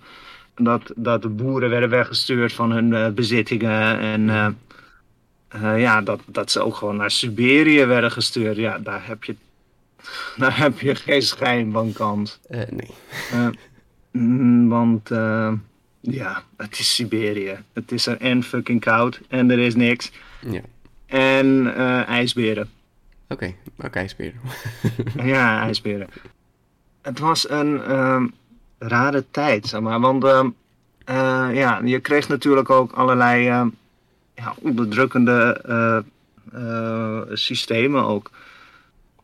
dat, 0.55 0.93
dat 0.97 1.23
de 1.23 1.29
boeren 1.29 1.71
werden 1.71 1.89
weggestuurd 1.91 2.53
van 2.53 2.71
hun 2.71 3.15
bezittingen. 3.15 3.99
En 4.01 4.57
ja, 5.79 6.01
dat, 6.01 6.21
dat 6.27 6.51
ze 6.51 6.61
ook 6.61 6.75
gewoon 6.77 6.97
naar 6.97 7.11
Siberië 7.11 7.85
werden 7.85 8.11
gestuurd. 8.11 8.57
Ja, 8.57 8.79
daar 8.79 9.07
heb 9.07 9.25
je, 9.25 9.37
daar 10.37 10.59
heb 10.59 10.81
je 10.81 10.95
geen 10.95 11.23
schijn 11.23 11.73
van 11.73 11.93
kans. 11.93 12.39
nee. 12.49 12.91
Mm, 14.11 14.69
want 14.69 15.11
eh, 15.11 15.53
ja, 16.01 16.43
het 16.57 16.79
is 16.79 16.95
Siberië. 16.95 17.59
Het 17.73 17.93
is 17.93 18.07
er 18.07 18.21
en 18.21 18.43
fucking 18.43 18.81
koud 18.81 19.21
en 19.29 19.51
er 19.51 19.59
is 19.59 19.75
niks. 19.75 20.13
Ja, 20.41 20.61
En 21.07 21.75
eh, 21.77 22.09
ijsberen. 22.09 22.71
oké. 23.29 23.55
Oké, 23.85 24.09
speer. 24.09 24.33
Ja, 25.23 25.61
ijsberen. 25.61 26.09
Het 27.03 27.19
was 27.19 27.51
een 27.51 27.83
ehm, 27.83 28.27
rare 28.79 29.25
tijd, 29.31 29.67
zeg 29.67 29.81
maar. 29.81 30.01
Want 30.01 30.25
ehm, 30.25 30.49
eh, 31.05 31.49
ja, 31.53 31.81
je 31.85 32.01
kreeg 32.01 32.29
natuurlijk 32.29 32.71
ook 32.71 32.93
allerlei 32.93 33.49
ehm, 33.49 33.69
ja, 34.35 34.55
onderdrukkende 34.59 36.05
systemen 37.33 38.05
ook. 38.05 38.31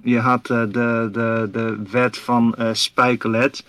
Je 0.03 0.19
had 0.19 0.47
de, 0.47 0.69
de, 1.13 1.49
de 1.53 1.83
wet 1.91 2.19
van 2.19 2.57
Spijkelet. 2.73 3.65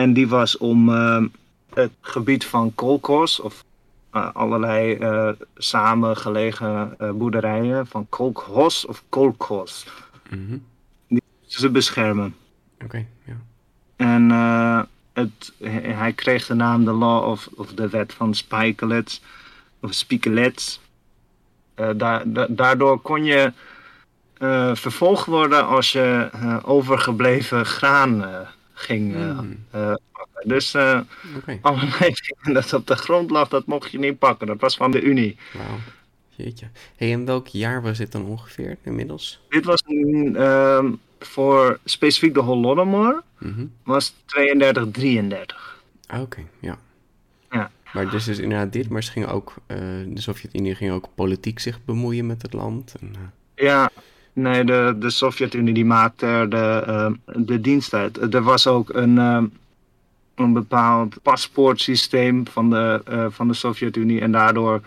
En 0.00 0.12
die 0.12 0.28
was 0.28 0.56
om 0.58 0.88
ehm, 0.94 1.26
het 1.74 1.90
gebied 2.00 2.44
van 2.46 2.74
Kolkos, 2.74 3.40
of 3.40 3.64
eh, 4.10 4.28
allerlei 4.34 4.94
eh 4.94 5.28
samengelegen 5.56 6.94
eh, 6.98 7.10
boerderijen 7.10 7.86
van 7.86 8.06
Kolkhos 8.08 8.86
of 8.86 9.02
Kolkos, 9.08 9.86
Mhm. 10.30 10.56
ze 11.46 11.70
beschermen. 11.70 12.34
Oké, 12.84 13.06
ja. 13.24 13.36
En 13.96 14.30
het, 15.12 15.52
hij 15.98 16.12
kreeg 16.12 16.46
de 16.46 16.54
naam 16.54 16.84
de 16.84 16.92
Law 16.92 17.28
of, 17.28 17.48
of 17.54 17.72
de 17.74 17.88
wet 17.88 18.12
van 18.14 18.34
Spijkelets. 18.34 19.22
Of 19.80 19.92
Spiekelets. 19.94 20.80
Eh, 21.74 21.88
da- 21.96 22.22
da- 22.26 22.46
daardoor 22.48 23.00
kon 23.00 23.24
je 23.24 23.52
vervolgd 24.74 25.26
worden 25.26 25.66
als 25.66 25.92
je 25.92 26.28
overgebleven 26.64 27.66
graan 27.66 28.24
ging 28.80 29.14
eh, 29.14 29.38
Hmm. 29.38 29.64
eh, 29.70 29.94
pakken. 30.12 30.48
Dus 30.48 30.74
eh, 30.74 31.00
Oké, 31.36 31.58
allerlei 31.62 32.14
dingen 32.42 32.54
dat 32.60 32.72
op 32.72 32.86
de 32.86 32.96
grond 32.96 33.30
lag, 33.30 33.48
dat 33.48 33.66
mocht 33.66 33.90
je 33.90 33.98
niet 33.98 34.18
pakken. 34.18 34.46
Dat 34.46 34.60
was 34.60 34.76
van 34.76 34.90
de 34.90 35.00
Unie. 35.02 35.36
wauw. 35.52 35.78
Jeetje. 36.28 36.66
hey, 36.96 37.12
en 37.12 37.24
welk 37.24 37.46
jaar 37.46 37.82
was 37.82 37.98
dit 37.98 38.12
dan 38.12 38.24
ongeveer 38.24 38.76
inmiddels? 38.82 39.40
Dit 39.48 39.64
was 39.64 39.82
ehm, 39.82 40.92
voor 41.18 41.78
specifiek 41.84 42.34
de 42.34 42.40
Holodomor, 42.40 43.22
Mhm. 43.38 43.66
was 43.84 44.14
32, 44.24 44.84
33. 44.90 45.82
Ah, 46.06 46.20
Oké, 46.20 46.40
ja. 46.60 46.78
Ja. 47.50 47.70
Maar 47.92 48.10
dus 48.10 48.28
is 48.28 48.38
inderdaad 48.38 48.72
dit, 48.72 48.88
maar 48.88 49.02
ze 49.02 49.10
gingen 49.10 49.28
ook, 49.28 49.54
eh, 49.66 49.76
de 50.06 50.20
Sovjet-Unie 50.20 50.74
ging 50.74 50.92
ook 50.92 51.08
politiek 51.14 51.58
zich 51.58 51.84
bemoeien 51.84 52.26
met 52.26 52.42
het 52.42 52.52
land. 52.52 52.94
En, 53.00 53.12
eh, 53.14 53.64
Ja, 53.66 53.90
nee, 54.32 54.64
de, 54.64 54.96
de 54.98 55.10
Sovjet-Unie 55.10 55.74
die 55.74 55.84
maakte 55.84 56.26
er 56.26 56.50
de, 56.50 56.82
eh, 56.86 57.10
de 57.34 57.60
dienst 57.60 57.94
uit. 57.94 58.34
Er 58.34 58.42
was 58.42 58.66
ook 58.66 58.94
een, 58.94 59.18
eh, 59.18 59.42
een 60.34 60.52
bepaald 60.52 61.22
paspoortsysteem 61.22 62.46
van 62.46 62.70
de, 62.70 63.02
eh, 63.04 63.26
van 63.28 63.48
de 63.48 63.54
Sovjet-Unie. 63.54 64.20
En 64.20 64.32
daardoor 64.32 64.82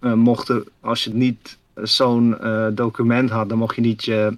eh, 0.00 0.12
mochten, 0.12 0.64
als 0.80 1.04
je 1.04 1.14
niet 1.14 1.58
zo'n 1.74 2.40
eh, 2.40 2.66
document 2.72 3.30
had, 3.30 3.48
dan 3.48 3.58
mocht 3.58 3.74
je 3.74 3.80
niet 3.80 4.04
je, 4.04 4.36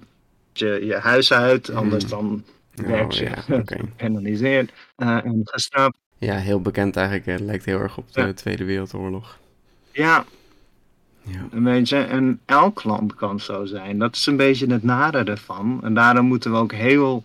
je, 0.53 0.85
je 0.85 0.95
huis 0.95 1.33
uit. 1.33 1.73
Anders 1.75 2.05
dan 2.05 2.43
oh, 2.81 2.87
werd 2.87 3.15
je 3.15 3.23
ja, 3.23 3.43
gepenaliseerd 3.65 4.71
eh, 4.95 5.25
en 5.25 5.41
gestraft. 5.43 5.97
Ja, 6.17 6.35
heel 6.35 6.61
bekend 6.61 6.95
eigenlijk. 6.95 7.25
Het 7.25 7.39
lijkt 7.39 7.65
heel 7.65 7.79
erg 7.79 7.97
op 7.97 8.13
de 8.13 8.21
Ja. 8.21 8.33
Tweede 8.33 8.63
Wereldoorlog. 8.63 9.37
Ja, 9.91 10.25
Ja. 11.23 11.39
Een 11.51 11.63
beetje, 11.63 11.97
en 11.97 12.39
elk 12.45 12.83
land 12.83 13.15
kan 13.15 13.39
zo 13.39 13.65
zijn. 13.65 13.99
Dat 13.99 14.15
is 14.15 14.25
een 14.25 14.37
beetje 14.37 14.67
het 14.67 14.83
nare 14.83 15.23
ervan. 15.23 15.79
En 15.83 15.93
daarom 15.93 16.25
moeten 16.25 16.51
we 16.51 16.57
ook 16.57 16.71
heel, 16.71 17.23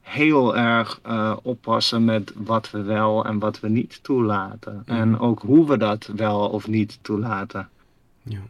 heel 0.00 0.56
erg 0.56 1.00
eh, 1.02 1.36
oppassen 1.42 2.04
met 2.04 2.32
wat 2.34 2.70
we 2.70 2.82
wel 2.82 3.24
en 3.24 3.38
wat 3.38 3.60
we 3.60 3.68
niet 3.68 3.98
toelaten. 4.02 4.82
En 4.86 5.18
ook 5.18 5.40
hoe 5.40 5.68
we 5.68 5.76
dat 5.76 6.10
wel 6.16 6.48
of 6.48 6.66
niet 6.66 6.98
toelaten. 7.02 7.68
ja. 8.22 8.40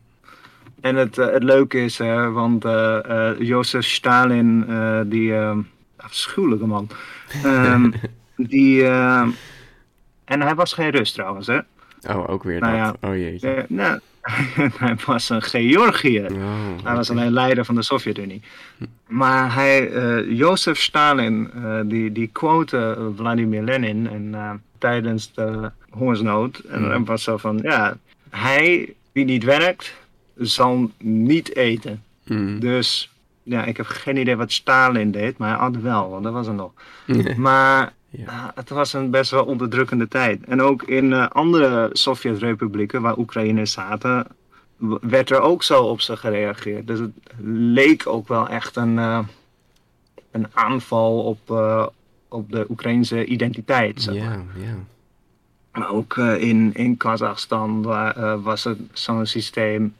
en 0.80 0.96
het, 0.96 1.18
eh, 1.18 1.32
het 1.32 1.42
leuke 1.42 1.84
is, 1.84 1.98
hè, 1.98 2.30
want 2.30 2.64
uh, 2.64 3.30
Jozef 3.38 3.84
Stalin, 3.84 4.66
die 5.08 5.34
afschuwelijke 5.96 6.66
man, 6.66 6.88
um, 7.44 7.94
die, 8.36 8.84
en 10.24 10.40
hij 10.40 10.54
was 10.54 10.72
geen 10.72 10.90
Rus 10.90 11.12
trouwens, 11.12 11.46
hè? 11.46 11.58
Oh, 12.08 12.28
ook 12.28 12.42
weer 12.42 12.60
nou 12.60 12.78
dat. 12.78 12.96
Ja, 13.00 13.08
oh 13.08 13.16
jeetje. 13.16 13.66
nou, 13.68 14.00
hij 14.78 14.96
was 15.06 15.28
een 15.28 15.42
Georgiër. 15.42 16.32
Oh, 16.32 16.84
hij 16.84 16.94
was 16.94 17.10
alleen 17.10 17.32
leider 17.32 17.64
van 17.64 17.74
de 17.74 17.82
Sovjet-Unie. 17.82 18.42
Maar 19.06 19.54
hij, 19.54 19.90
uh, 19.90 20.38
Jozef 20.38 20.78
Stalin, 20.78 21.50
uh, 21.56 21.80
die, 21.84 22.12
die 22.12 22.28
quote 22.32 23.10
Vladimir 23.16 23.62
Lenin 23.62 24.08
en, 24.08 24.28
uh, 24.32 24.50
tijdens 24.78 25.32
de 25.32 25.70
hongersnood. 25.90 26.58
En 26.58 26.98
mm. 26.98 27.04
was 27.04 27.22
zo 27.22 27.36
van, 27.36 27.58
ja, 27.62 27.96
hij 28.30 28.94
die 29.12 29.24
niet 29.24 29.44
werkt, 29.44 29.94
zal 30.36 30.90
niet 30.98 31.56
eten. 31.56 32.02
Mm. 32.24 32.60
Dus 32.60 33.13
ja, 33.44 33.64
ik 33.64 33.76
heb 33.76 33.86
geen 33.86 34.16
idee 34.16 34.36
wat 34.36 34.52
Stalin 34.52 35.10
deed, 35.10 35.38
maar 35.38 35.48
hij 35.48 35.58
had 35.58 35.76
wel, 35.76 36.10
want 36.10 36.24
dat 36.24 36.32
was 36.32 36.46
er 36.46 36.54
nog. 36.54 36.72
Maar 37.36 37.92
ja. 38.10 38.52
het 38.54 38.68
was 38.68 38.92
een 38.92 39.10
best 39.10 39.30
wel 39.30 39.44
onderdrukkende 39.44 40.08
tijd. 40.08 40.44
En 40.44 40.62
ook 40.62 40.82
in 40.82 41.10
uh, 41.10 41.28
andere 41.28 41.90
Sovjet-republieken 41.92 43.02
waar 43.02 43.18
Oekraïners 43.18 43.72
zaten, 43.72 44.26
werd 45.00 45.30
er 45.30 45.40
ook 45.40 45.62
zo 45.62 45.82
op 45.82 46.00
ze 46.00 46.16
gereageerd. 46.16 46.86
Dus 46.86 46.98
het 46.98 47.12
leek 47.46 48.06
ook 48.06 48.28
wel 48.28 48.48
echt 48.48 48.76
een, 48.76 48.96
uh, 48.96 49.18
een 50.30 50.46
aanval 50.52 51.22
op, 51.22 51.50
uh, 51.50 51.86
op 52.28 52.52
de 52.52 52.66
Oekraïnse 52.68 53.24
identiteit. 53.24 54.02
Zeg 54.02 54.14
maar. 54.14 54.44
Ja, 54.56 54.64
ja. 54.64 54.74
Maar 55.72 55.90
ook 55.90 56.16
in, 56.16 56.74
in 56.74 56.96
Kazachstan 56.96 57.82
was 58.42 58.64
het 58.64 58.78
zo'n 58.92 59.26
systeem. 59.26 59.94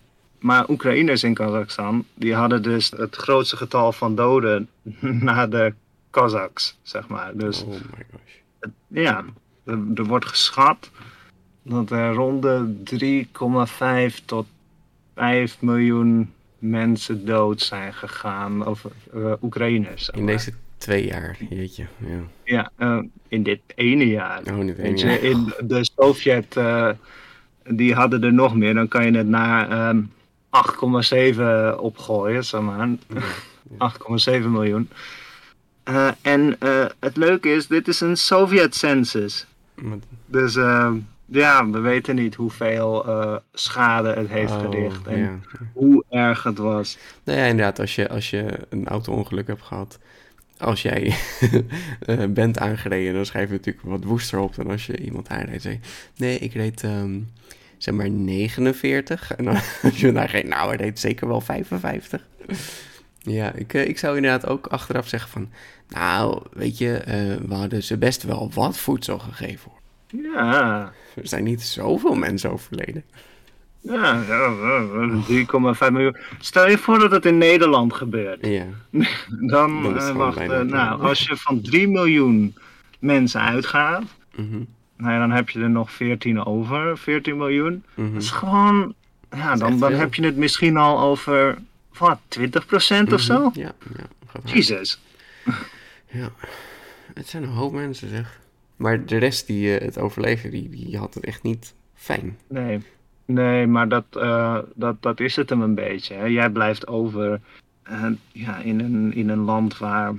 Maar 0.44 0.68
Oekraïners 0.68 1.24
in 1.24 1.34
Kazachstan, 1.34 2.04
die 2.14 2.34
hadden 2.34 2.62
dus 2.62 2.90
het 2.96 3.16
grootste 3.16 3.56
getal 3.56 3.92
van 3.92 4.14
doden 4.14 4.68
na 5.26 5.46
de 5.46 5.74
Kazaks, 6.10 6.78
zeg 6.82 7.08
maar. 7.08 7.36
Dus, 7.36 7.62
oh 7.62 7.68
my 7.68 8.06
gosh. 8.10 8.72
Ja, 8.88 9.24
er, 9.64 9.78
er, 9.94 10.04
wordt 10.04 10.26
geschat 10.26 10.90
dat 11.62 11.90
er 11.90 12.12
rond 12.12 12.42
de 12.42 13.26
3,5 14.18 14.24
tot 14.24 14.46
5 15.14 15.60
miljoen 15.60 16.32
mensen 16.58 17.26
dood 17.26 17.60
zijn 17.60 17.94
gegaan, 17.94 18.66
of 18.66 18.86
uh, 19.14 19.32
Oekraïners. 19.42 20.08
In 20.08 20.26
deze 20.26 20.52
twee 20.76 21.06
jaar, 21.06 21.36
jeetje. 21.50 21.86
Ja, 21.98 22.20
ja 22.44 22.70
uh, 22.78 23.02
in 23.28 23.42
dit 23.42 23.60
ene 23.74 24.08
jaar. 24.08 24.42
Oh, 24.52 24.58
in 24.58 24.66
dit 24.66 24.78
ene 24.78 24.98
jaar. 24.98 25.22
in 25.22 25.52
de 25.60 25.90
Sovjet, 25.96 26.56
uh, 26.56 26.90
die 27.68 27.94
hadden 27.94 28.22
er 28.22 28.32
nog 28.32 28.54
meer. 28.54 28.74
Dan 28.74 28.88
kan 28.88 29.04
je 29.04 29.16
het 29.16 29.28
naar 29.28 29.64
um, 29.64 29.78
ehm, 29.78 30.02
8,7 30.54 31.78
opgooien, 31.78 32.44
zeg 32.44 32.61
maar. 32.61 32.88
Ja, 33.78 33.92
8,7 34.40 34.46
miljoen. 34.46 34.88
Uh, 35.88 36.08
en 36.23 36.56
uh, 36.62 36.84
het 37.00 37.16
leuke 37.16 37.49
is, 37.49 37.66
dit 37.66 37.88
is 37.88 38.00
een 38.00 38.16
Sovjet-census. 38.16 39.46
Dus 40.26 40.54
uh, 40.54 40.92
ja, 41.25 41.70
we 41.70 41.78
weten 41.78 42.14
niet 42.14 42.34
hoeveel 42.34 43.06
schade 43.52 44.08
het 44.08 44.28
heeft 44.28 44.52
oh, 44.52 44.61
gericht 44.61 45.06
en 45.06 45.44
hoe 45.73 46.04
erg 46.11 46.42
het 46.42 46.58
was. 46.58 46.99
Nou 47.25 47.38
ja, 47.38 47.44
inderdaad, 47.44 47.80
als 47.80 47.94
je, 47.94 48.08
als 48.08 48.30
je 48.30 48.58
een 48.68 48.88
auto-ongeluk 48.88 49.46
hebt 49.46 49.62
gehad, 49.62 49.99
als 50.58 50.82
jij 50.82 51.14
bent 52.28 52.58
aangereden, 52.58 53.14
dan 53.14 53.26
schrijf 53.26 53.49
je 53.49 53.54
natuurlijk 53.54 53.87
wat 53.87 54.04
woester 54.04 54.38
op 54.38 54.54
dan 54.54 54.70
als 54.70 54.87
je 54.87 54.99
iemand 54.99 55.28
aanrijdt. 55.28 55.68
Nee, 56.16 56.38
ik 56.38 56.52
reed 56.52 56.82
um, 56.82 57.28
zeg 57.78 57.94
maar 57.94 58.10
49. 58.10 59.30
En 59.36 59.44
dan 59.44 59.54
als 59.82 60.00
je 60.00 60.12
daar 60.12 60.28
geen, 60.28 60.48
nou, 60.48 60.68
hij 60.68 60.76
reed 60.76 60.98
zeker 60.98 61.28
wel 61.28 61.40
55. 61.40 62.26
Ja, 63.18 63.52
ik, 63.52 63.72
ik 63.72 63.98
zou 63.98 64.16
inderdaad 64.16 64.46
ook 64.46 64.66
achteraf 64.66 65.08
zeggen 65.08 65.30
van... 65.30 65.50
Nou, 65.88 66.42
weet 66.52 66.78
je, 66.78 67.02
uh, 67.08 67.48
we 67.48 67.54
hadden 67.54 67.82
ze 67.82 67.98
best 67.98 68.22
wel 68.22 68.50
wat 68.54 68.78
voedsel 68.78 69.18
gegeven. 69.18 69.70
Ja. 70.06 70.92
Er 71.14 71.28
zijn 71.28 71.44
niet 71.44 71.62
zoveel 71.62 72.14
mensen 72.14 72.50
overleden. 72.50 73.04
Ja, 73.80 74.22
3,5 74.22 75.92
miljoen. 75.92 76.16
Stel 76.38 76.68
je 76.68 76.78
voor 76.78 76.98
dat 76.98 77.10
het 77.10 77.26
in 77.26 77.38
Nederland 77.38 77.94
gebeurt. 77.94 78.46
Ja. 78.46 78.66
Dan, 79.40 79.96
uh, 79.96 80.10
wacht, 80.10 80.40
uh, 80.40 80.60
nou, 80.60 81.02
als 81.02 81.26
je 81.26 81.37
van 81.37 81.60
3 81.60 81.88
miljoen 81.88 82.54
mensen 82.98 83.40
uitgaat, 83.40 84.02
mm 84.34 84.50
-hmm. 84.50 84.66
Nou 84.96 85.12
ja, 85.12 85.18
dan 85.18 85.30
heb 85.30 85.50
je 85.50 85.61
er 85.61 85.70
nog 85.70 85.92
14 85.92 86.44
over, 86.44 86.98
14 86.98 87.37
miljoen. 87.37 87.72
Mm 87.72 88.04
-hmm. 88.04 88.12
Dat 88.12 88.22
is 88.22 88.30
gewoon, 88.30 88.94
ja, 89.30 89.57
dan, 89.57 89.78
dan 89.78 89.92
heb 89.92 90.14
je 90.14 90.24
het 90.24 90.37
misschien 90.37 90.76
al 90.76 91.00
over, 91.00 91.59
wat, 91.98 92.18
20 92.28 92.66
procent 92.66 93.00
mm 93.00 93.07
-hmm. 93.07 93.14
of 93.14 93.28
mhm. 93.28 93.33
zo? 93.33 93.50
Ja, 93.61 93.72
ja. 93.96 94.52
Jezus. 94.52 95.00
Ja, 96.11 96.30
het 97.14 97.28
zijn 97.28 97.42
een 97.42 97.48
hoop 97.48 97.72
mensen 97.72 98.09
zeg. 98.09 98.40
Maar 98.76 99.07
de 99.07 99.16
rest 99.16 99.46
die 99.46 99.74
uh, 99.74 99.80
het 99.80 99.98
overleven, 99.98 100.50
die, 100.50 100.68
die 100.68 100.98
had 100.98 101.14
het 101.14 101.24
echt 101.24 101.42
niet 101.42 101.74
fijn. 101.94 102.38
Nee, 102.48 102.80
nee 103.24 103.66
maar 103.66 103.88
dat, 103.88 104.04
uh, 104.16 104.59
dat, 104.74 105.02
dat 105.02 105.20
is 105.20 105.37
het 105.37 105.50
hem 105.50 105.62
een 105.62 105.74
beetje. 105.74 106.14
Hè. 106.14 106.24
Jij 106.24 106.50
blijft 106.50 106.87
over 106.87 107.40
uh, 107.90 108.07
ja, 108.33 108.59
in, 108.59 108.80
een, 108.80 109.14
in 109.14 109.28
een 109.28 109.38
land 109.38 109.78
waar, 109.78 110.14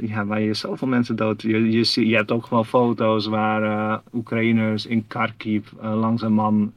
ja, 0.00 0.26
waar 0.26 0.40
je 0.40 0.54
zoveel 0.54 0.88
mensen 0.88 1.16
dood... 1.16 1.42
Je, 1.42 1.70
je, 1.70 2.08
je 2.08 2.16
hebt 2.16 2.30
ook 2.30 2.46
gewoon 2.46 2.66
foto's 2.66 3.26
waar 3.26 4.00
Oekraïners 4.12 4.86
in 4.86 5.06
Kharkiv 5.06 5.72
langs 5.80 6.22
een 6.22 6.32
man 6.32 6.72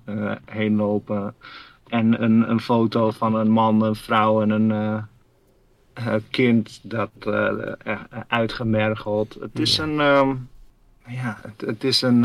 heen 0.45 0.75
lopen. 0.75 1.33
En 1.87 2.23
een, 2.23 2.49
een 2.49 2.59
foto 2.59 3.11
van 3.11 3.35
een 3.35 3.51
man, 3.51 3.83
een 3.83 3.95
vrouw 3.95 4.41
en 4.41 4.49
een 4.49 5.03
kind 6.29 6.79
dat 6.83 7.11
uitgemergeld. 8.27 9.37
Het 9.39 9.59
is 9.59 9.77
een, 9.77 9.93
uh, 9.93 10.29
ja, 11.07 11.39
het, 11.41 11.61
het, 11.61 11.83
is 11.83 12.01
een, 12.01 12.21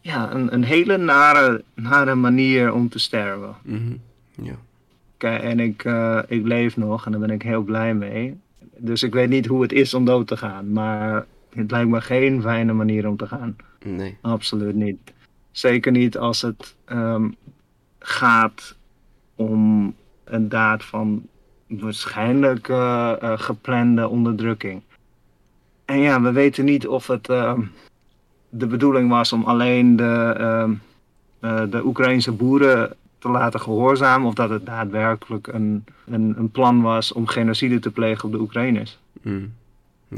ja, 0.00 0.32
een, 0.32 0.54
een 0.54 0.64
hele 0.64 0.96
nare, 0.96 1.62
nare 1.74 2.14
manier 2.14 2.72
om 2.72 2.88
te 2.88 2.98
sterven. 2.98 3.54
Mm 3.62 3.76
-hmm. 3.76 4.00
ja. 4.46 4.54
Kijk, 5.16 5.42
en 5.42 5.60
ik, 5.60 5.84
ik 6.28 6.46
leef 6.46 6.76
nog 6.76 7.06
en 7.06 7.10
daar 7.10 7.20
ben 7.20 7.30
ik 7.30 7.42
heel 7.42 7.62
blij 7.62 7.94
mee. 7.94 8.38
Dus 8.76 9.02
ik 9.02 9.12
weet 9.12 9.28
niet 9.28 9.46
hoe 9.46 9.62
het 9.62 9.72
is 9.72 9.94
om 9.94 10.04
dood 10.04 10.26
te 10.26 10.36
gaan, 10.36 10.72
maar 10.72 11.26
het 11.54 11.70
lijkt 11.70 11.90
me 11.90 12.00
geen 12.00 12.42
fijne 12.42 12.72
manier 12.72 13.08
om 13.08 13.16
te 13.16 13.26
gaan. 13.26 13.56
Nee. 13.84 14.16
Absoluut 14.20 14.74
niet. 14.74 14.98
Zeker 15.50 15.92
niet 15.92 16.18
als 16.18 16.42
het 16.42 16.76
um, 16.86 17.36
gaat 17.98 18.76
om 19.34 19.94
een 20.24 20.48
daad 20.48 20.84
van 20.84 21.26
waarschijnlijk 21.66 22.68
uh, 22.68 23.12
uh, 23.22 23.38
geplande 23.38 24.08
onderdrukking. 24.08 24.82
En 25.84 25.98
ja, 25.98 26.22
we 26.22 26.32
weten 26.32 26.64
niet 26.64 26.86
of 26.86 27.06
het 27.06 27.28
uh, 27.28 27.58
de 28.48 28.66
bedoeling 28.66 29.10
was 29.10 29.32
om 29.32 29.44
alleen 29.44 29.96
de, 29.96 30.34
ehm, 30.38 30.74
de 31.70 31.84
Oekraïnse 31.84 32.32
boeren 32.32 32.96
te 33.20 33.28
laten 33.28 33.60
gehoorzamen, 33.60 34.28
of 34.28 34.34
dat 34.34 34.50
het 34.50 34.66
daadwerkelijk 34.66 35.46
een, 35.46 35.84
een, 36.06 36.34
een, 36.38 36.50
plan 36.50 36.82
was 36.82 37.12
om 37.12 37.26
genocide 37.26 37.78
te 37.78 37.90
plegen 37.90 38.24
op 38.24 38.32
de 38.32 38.40
Oekraïners. 38.40 38.98
Mm. 39.22 39.52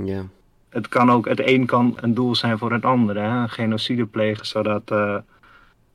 Ja. 0.04 0.24
Het 0.68 0.88
kan 0.88 1.10
ook, 1.10 1.28
het 1.28 1.46
een 1.46 1.66
kan 1.66 1.96
een 2.00 2.14
doel 2.14 2.34
zijn 2.34 2.58
voor 2.58 2.72
het 2.72 2.84
andere, 2.84 3.20
hè? 3.20 3.48
genocide 3.48 4.06
plegen, 4.06 4.46
zodat 4.46 4.94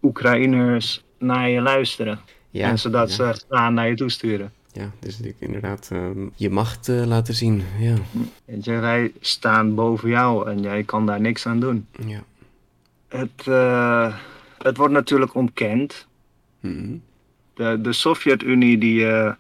Oekraïners 0.01 1.03
naar 1.17 1.49
je 1.49 1.61
luisteren. 1.61 2.19
Ja, 2.49 2.69
en 2.69 2.79
zodat 2.79 3.11
ze 3.11 3.43
gaan 3.49 3.73
naar 3.73 3.87
je 3.87 3.95
toesturen 3.95 4.51
ja, 4.77 4.91
dus 4.99 5.19
ik 5.19 5.35
inderdaad 5.39 5.89
ehm, 5.91 6.27
je 6.35 6.49
macht 6.49 6.87
uh, 6.87 7.05
laten 7.05 7.33
zien. 7.33 7.63
Ja. 7.79 7.95
En 8.45 8.81
wij 8.81 9.11
staan 9.19 9.75
boven 9.75 10.09
jou 10.09 10.49
en 10.49 10.61
jij 10.61 10.83
kan 10.83 11.05
daar 11.05 11.21
niks 11.21 11.45
aan 11.45 11.59
doen. 11.59 11.87
Ja. 12.05 12.23
Het, 13.07 13.45
uh, 13.47 14.15
het 14.57 14.77
wordt 14.77 14.93
natuurlijk 14.93 15.33
ontkend. 15.33 16.07
De, 16.59 17.81
de 17.81 17.93
Sovjet-Unie 17.93 18.77
die, 18.77 19.01
uh, 19.01 19.33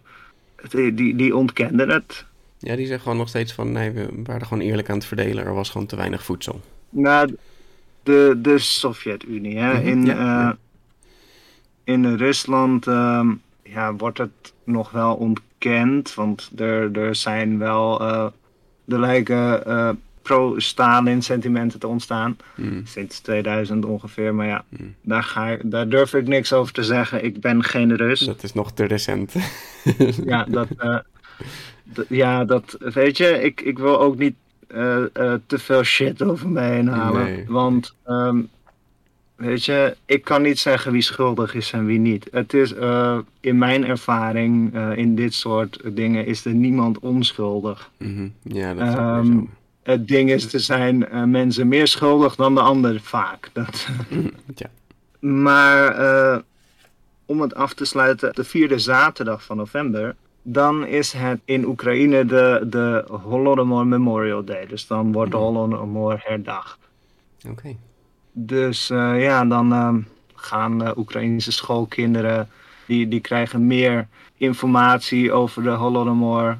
die, 0.71 1.15
die 1.15 1.35
ontkende 1.35 1.85
het. 1.85 2.25
Ja, 2.57 2.75
die 2.75 2.85
zeggen 2.85 3.03
gewoon 3.03 3.17
nog 3.17 3.29
steeds 3.29 3.53
van 3.53 3.71
nee, 3.71 3.91
we 3.91 4.09
waren 4.23 4.47
gewoon 4.47 4.63
eerlijk 4.63 4.89
aan 4.89 4.97
het 4.97 5.05
verdelen. 5.05 5.45
Er 5.45 5.53
was 5.53 5.69
gewoon 5.69 5.87
te 5.87 5.95
weinig 5.95 6.23
voedsel. 6.23 6.61
Nou, 6.89 7.35
de, 8.03 8.39
de 8.41 8.57
Sovjet-Unie. 8.57 9.57
Hè? 9.57 9.73
Mhm, 9.73 9.87
in, 9.87 10.05
ja, 10.05 10.57
in 11.83 12.15
Rusland 12.15 12.87
ehm, 12.87 13.33
ja, 13.63 13.93
wordt 13.93 14.17
het 14.17 14.53
nog 14.63 14.91
wel 14.91 15.15
ontkend. 15.15 16.13
Want 16.13 16.51
er, 16.55 16.97
er 16.97 17.15
zijn 17.15 17.57
wel. 17.57 18.01
Uh, 18.01 18.25
er 18.87 18.99
lijken 18.99 19.67
pro-Stalin 20.27 21.21
sentimenten 21.21 21.79
te 21.79 21.87
ontstaan. 21.87 22.37
Mm. 22.55 22.85
Sinds 22.85 23.19
2000 23.19 23.85
ongeveer. 23.85 24.35
Maar 24.35 24.47
ja, 24.47 24.63
mm. 24.69 24.95
daar, 25.01 25.23
ga 25.23 25.47
ik, 25.47 25.71
daar 25.71 25.89
durf 25.89 26.13
ik 26.13 26.27
niks 26.27 26.53
over 26.53 26.73
te 26.73 26.83
zeggen. 26.83 27.23
Ik 27.23 27.41
ben 27.41 27.63
geen 27.63 27.95
Rus. 27.95 28.19
Dat 28.19 28.43
is 28.43 28.53
nog 28.53 28.71
te 28.71 28.85
recent. 28.85 29.33
ja, 30.25 30.45
dat. 30.49 30.67
Uh, 30.79 30.99
ja, 32.09 32.45
dat. 32.45 32.77
Weet 32.79 33.17
je, 33.17 33.43
ik, 33.43 33.61
ik 33.61 33.77
wil 33.77 33.99
ook 33.99 34.17
niet 34.17 34.35
te 35.45 35.57
veel 35.57 35.83
shit 35.83 36.21
over 36.23 36.49
me 36.49 36.61
heen 36.61 36.87
halen. 36.87 37.45
Want. 37.47 37.95
Um, 38.07 38.49
weet 39.35 39.65
je, 39.65 39.95
ik 40.05 40.23
kan 40.23 40.41
niet 40.41 40.59
zeggen 40.59 40.91
wie 40.91 41.01
schuldig 41.01 41.53
is 41.53 41.71
en 41.71 41.85
wie 41.85 41.99
niet. 41.99 42.27
Het 42.31 42.53
is, 42.53 42.73
in 43.39 43.57
mijn 43.57 43.85
ervaring, 43.85 44.77
in 44.95 45.15
dit 45.15 45.33
soort 45.33 45.79
dingen, 45.83 46.25
is 46.25 46.45
er 46.45 46.53
niemand 46.53 46.99
onschuldig. 46.99 47.91
Mm 47.97 48.15
-hmm. 48.15 48.33
Ja, 48.41 48.73
dat 48.73 48.87
is 48.87 48.93
um, 48.93 49.25
zo. 49.25 49.47
Het 49.87 50.07
ding 50.07 50.31
is, 50.31 50.53
er 50.53 50.59
zijn 50.59 51.07
uh, 51.13 51.23
mensen 51.23 51.67
meer 51.67 51.87
schuldig 51.87 52.35
dan 52.35 52.55
de 52.55 52.61
ander 52.61 52.99
vaak. 53.01 53.49
Dat, 53.53 53.87
ja. 54.55 54.69
Maar 55.19 56.43
om 57.25 57.41
het 57.41 57.55
af 57.55 57.73
te 57.73 57.85
sluiten, 57.85 58.33
de 58.33 58.43
vierde 58.43 58.79
zaterdag 58.79 59.43
van 59.43 59.57
november, 59.57 60.15
dan 60.41 60.85
is 60.85 61.13
het 61.13 61.39
in 61.45 61.65
Oekraïne 61.65 62.25
de, 62.25 62.65
de 62.69 63.05
Holodomor 63.23 63.87
Memorial 63.87 64.43
Day. 64.43 64.65
Dus 64.65 64.87
dan 64.87 65.11
wordt 65.11 65.31
de 65.31 65.37
Holodomor 65.37 66.21
herdacht. 66.23 66.79
Oké. 67.49 67.75
Dus 68.31 68.89
uh, 68.89 69.21
ja, 69.23 69.45
dan 69.45 69.73
uh, 69.73 69.95
gaan 70.35 70.97
Oekraïnse 70.97 71.51
schoolkinderen, 71.51 72.49
die, 72.85 73.07
die 73.07 73.19
krijgen 73.19 73.67
meer 73.67 74.07
informatie 74.37 75.31
over 75.31 75.63
de 75.63 75.69
Holodomor. 75.69 76.57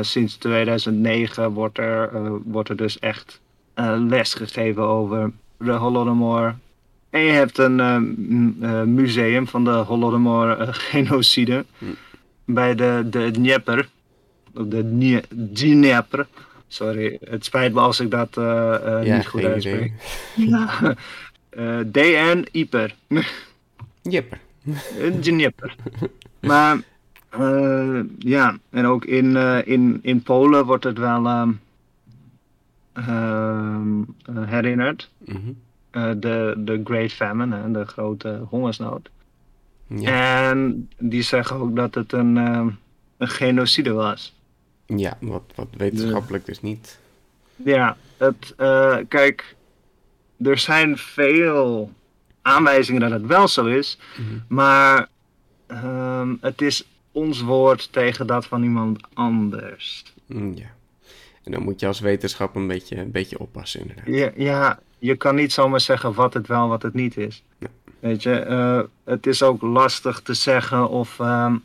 Sinds 0.00 0.36
2009 0.36 1.50
wordt 1.50 1.78
er, 1.78 2.10
wordt 2.44 2.68
er 2.68 2.76
dus 2.76 2.98
echt 2.98 3.40
les 4.08 4.34
gegeven 4.34 4.82
over 4.82 5.32
de 5.58 5.72
Holodomor. 5.72 6.54
En 7.10 7.20
je 7.20 7.32
hebt 7.32 7.58
een 7.58 8.94
museum 8.94 9.46
van 9.46 9.64
de 9.64 9.70
Holodomor-genocide 9.70 11.64
hm. 11.78 11.84
bij 12.44 12.74
de, 12.74 13.06
de 13.10 13.30
Dnieper. 13.30 13.88
De 14.52 14.94
Dnieper. 15.52 16.26
Sorry, 16.72 17.18
het 17.24 17.44
spijt 17.44 17.74
me 17.74 17.80
als 17.80 18.00
ik 18.00 18.10
dat 18.10 18.36
uh, 18.38 18.44
uh, 18.44 19.04
ja, 19.04 19.16
niet 19.16 19.26
goed 19.26 19.44
uitspreek. 19.44 19.92
ja. 20.36 20.68
Uh, 21.58 21.78
DN 21.92 22.46
Iper. 22.52 22.94
Jepper. 24.02 24.38
Dnieper. 25.20 25.76
maar 26.40 26.80
ja, 28.18 28.58
en 28.70 28.86
ook 28.86 29.04
in, 29.04 29.36
in, 29.66 29.98
in 30.02 30.22
Polen 30.22 30.64
wordt 30.64 30.84
het 30.84 30.98
wel 30.98 31.26
ehm, 31.26 31.52
ehm, 32.92 34.02
herinnerd. 34.44 35.10
Mm 35.18 35.56
-hmm. 35.92 36.20
de, 36.20 36.54
de 36.58 36.80
Great 36.84 37.12
Famine, 37.12 37.70
de 37.70 37.84
grote 37.84 38.42
hongersnood. 38.48 39.10
Ja. 39.86 40.48
En 40.50 40.88
die 40.98 41.22
zeggen 41.22 41.56
ook 41.56 41.76
dat 41.76 41.94
het 41.94 42.12
een, 42.12 42.36
ehm, 42.36 42.68
een 43.16 43.28
genocide 43.28 43.92
was. 43.92 44.34
Ja, 44.86 45.16
wat, 45.20 45.42
wat 45.54 45.68
wetenschappelijk 45.76 46.46
dus 46.46 46.60
niet. 46.60 46.98
Ja, 47.56 47.96
het, 48.16 48.54
kijk, 49.08 49.56
er 50.42 50.58
zijn 50.58 50.98
veel 50.98 51.90
aanwijzingen 52.42 53.00
dat 53.00 53.10
het 53.10 53.26
wel 53.26 53.48
zo 53.48 53.66
is, 53.66 53.98
Mhm. 54.16 54.38
maar 54.48 55.08
um, 55.68 56.38
het 56.40 56.62
is 56.62 56.84
ons 57.12 57.40
woord 57.40 57.92
tegen 57.92 58.26
dat 58.26 58.46
van 58.46 58.62
iemand 58.62 59.00
anders. 59.14 60.04
Mm, 60.26 60.54
ja. 60.54 60.70
En 61.44 61.52
dan 61.52 61.62
moet 61.62 61.80
je 61.80 61.86
als 61.86 62.00
wetenschap 62.00 62.54
een 62.54 62.66
beetje, 62.66 62.96
een 62.96 63.10
beetje 63.10 63.38
oppassen, 63.38 63.80
inderdaad. 63.80 64.06
Ja, 64.06 64.30
ja, 64.36 64.78
je 64.98 65.16
kan 65.16 65.34
niet 65.34 65.52
zomaar 65.52 65.80
zeggen 65.80 66.14
wat 66.14 66.34
het 66.34 66.46
wel, 66.46 66.68
wat 66.68 66.82
het 66.82 66.94
niet 66.94 67.16
is. 67.16 67.42
Ja. 67.58 67.66
Weet 68.00 68.22
je, 68.22 68.46
uh, 68.48 68.80
het 69.04 69.26
is 69.26 69.42
ook 69.42 69.62
lastig 69.62 70.20
te 70.20 70.34
zeggen 70.34 70.88
of 70.88 71.18
um, 71.18 71.62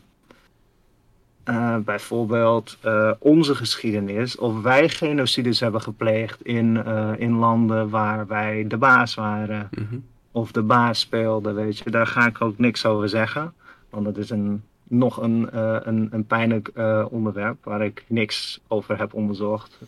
uh, 1.50 1.78
bijvoorbeeld 1.78 2.78
uh, 2.86 3.12
onze 3.20 3.56
geschiedenis, 3.56 4.38
of 4.38 4.62
wij 4.62 4.90
genocides 4.90 5.60
hebben 5.60 5.82
gepleegd 5.82 6.42
in, 6.42 6.86
in 7.18 7.36
landen 7.36 7.90
waar 7.90 8.28
wij 8.28 8.68
de 8.68 8.78
baas 8.78 9.16
waren, 9.16 9.68
mm 9.72 9.88
-hmm. 9.90 10.06
of 10.32 10.52
de 10.52 10.62
baas 10.62 11.00
speelde, 11.00 11.52
weet 11.52 11.78
je. 11.78 11.90
Daar 11.90 12.08
ga 12.08 12.28
ik 12.28 12.42
ook 12.42 12.58
niks 12.58 12.86
over 12.86 13.10
zeggen, 13.10 13.54
want 13.90 14.06
dat 14.06 14.18
is 14.18 14.30
een, 14.30 14.64
nog 14.88 15.22
een, 15.22 15.58
een, 15.88 16.08
een 16.12 16.26
pijnlijk 16.26 16.72
onderwerp 17.10 17.64
waar 17.64 17.86
ik 17.86 18.04
niks 18.08 18.60
over 18.68 18.98
heb 18.98 19.14
onderzocht. 19.14 19.80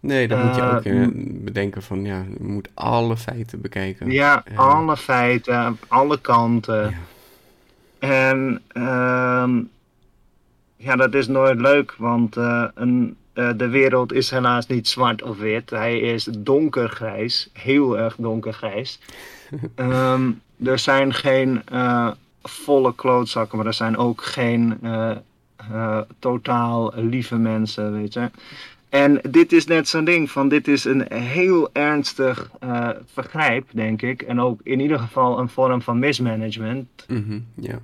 Nee, 0.00 0.28
dan 0.28 0.46
moet 0.46 0.56
je 0.56 0.62
ook 0.62 0.82
bedenken 1.44 1.82
van, 1.82 2.04
ja, 2.04 2.24
je 2.38 2.44
moet 2.44 2.68
alle 2.74 3.16
feiten 3.16 3.60
bekijken. 3.60 4.10
Ja, 4.10 4.44
alle 4.54 4.96
feiten, 4.96 5.78
alle 5.88 6.20
kanten. 6.20 6.90
Ja. 6.90 6.98
En... 7.98 8.62
Uh, 8.72 9.58
ja, 10.82 10.96
dat 10.96 11.14
is 11.14 11.28
nooit 11.28 11.60
leuk, 11.60 11.94
want 11.98 12.36
een, 12.74 13.16
de 13.32 13.68
wereld 13.68 14.12
is 14.12 14.30
helaas 14.30 14.66
niet 14.66 14.88
zwart 14.88 15.22
of 15.22 15.38
wit. 15.38 15.70
Hij 15.70 16.00
is 16.00 16.24
donkergrijs, 16.38 17.50
heel 17.52 17.98
erg 17.98 18.16
donkergrijs. 18.18 19.00
um, 19.76 20.40
er 20.64 20.78
zijn 20.78 21.14
geen 21.14 21.62
volle 22.42 22.94
klootzakken, 22.94 23.58
maar 23.58 23.66
er 23.66 23.74
zijn 23.74 23.96
ook 23.96 24.22
geen 24.22 24.78
totaal 26.18 26.92
lieve 26.94 27.36
mensen, 27.36 27.92
weet 27.92 28.12
je. 28.12 28.30
En 28.88 29.20
dit 29.30 29.52
is 29.52 29.66
net 29.66 29.88
zo'n 29.88 30.04
ding 30.04 30.30
van, 30.30 30.48
dit 30.48 30.68
is 30.68 30.84
een 30.84 31.12
heel 31.12 31.70
ernstig 31.72 32.50
vergrijp, 33.06 33.68
denk 33.72 34.02
ik. 34.02 34.22
En 34.22 34.40
ook 34.40 34.60
in 34.62 34.80
ieder 34.80 34.98
geval 34.98 35.38
een 35.38 35.48
vorm 35.48 35.82
van 35.82 35.98
mismanagement. 35.98 37.06
Mm 37.08 37.24
-hmm, 37.26 37.46
ja. 37.54 37.78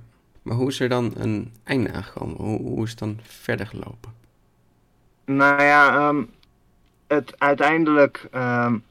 Maar 0.47 0.55
hoe 0.55 0.67
is 0.67 0.79
er 0.79 0.89
dan 0.89 1.13
een 1.17 1.51
einde 1.63 1.91
aangekomen? 1.91 2.35
Hoe, 2.35 2.61
hoe 2.61 2.83
is 2.83 2.89
het 2.89 2.99
dan 2.99 3.19
verder 3.23 3.67
gelopen? 3.67 4.11
Nou 5.25 5.63
ja, 5.63 6.07
um, 6.07 6.29
het, 7.07 7.33
uiteindelijk 7.37 8.27
um, 8.35 8.83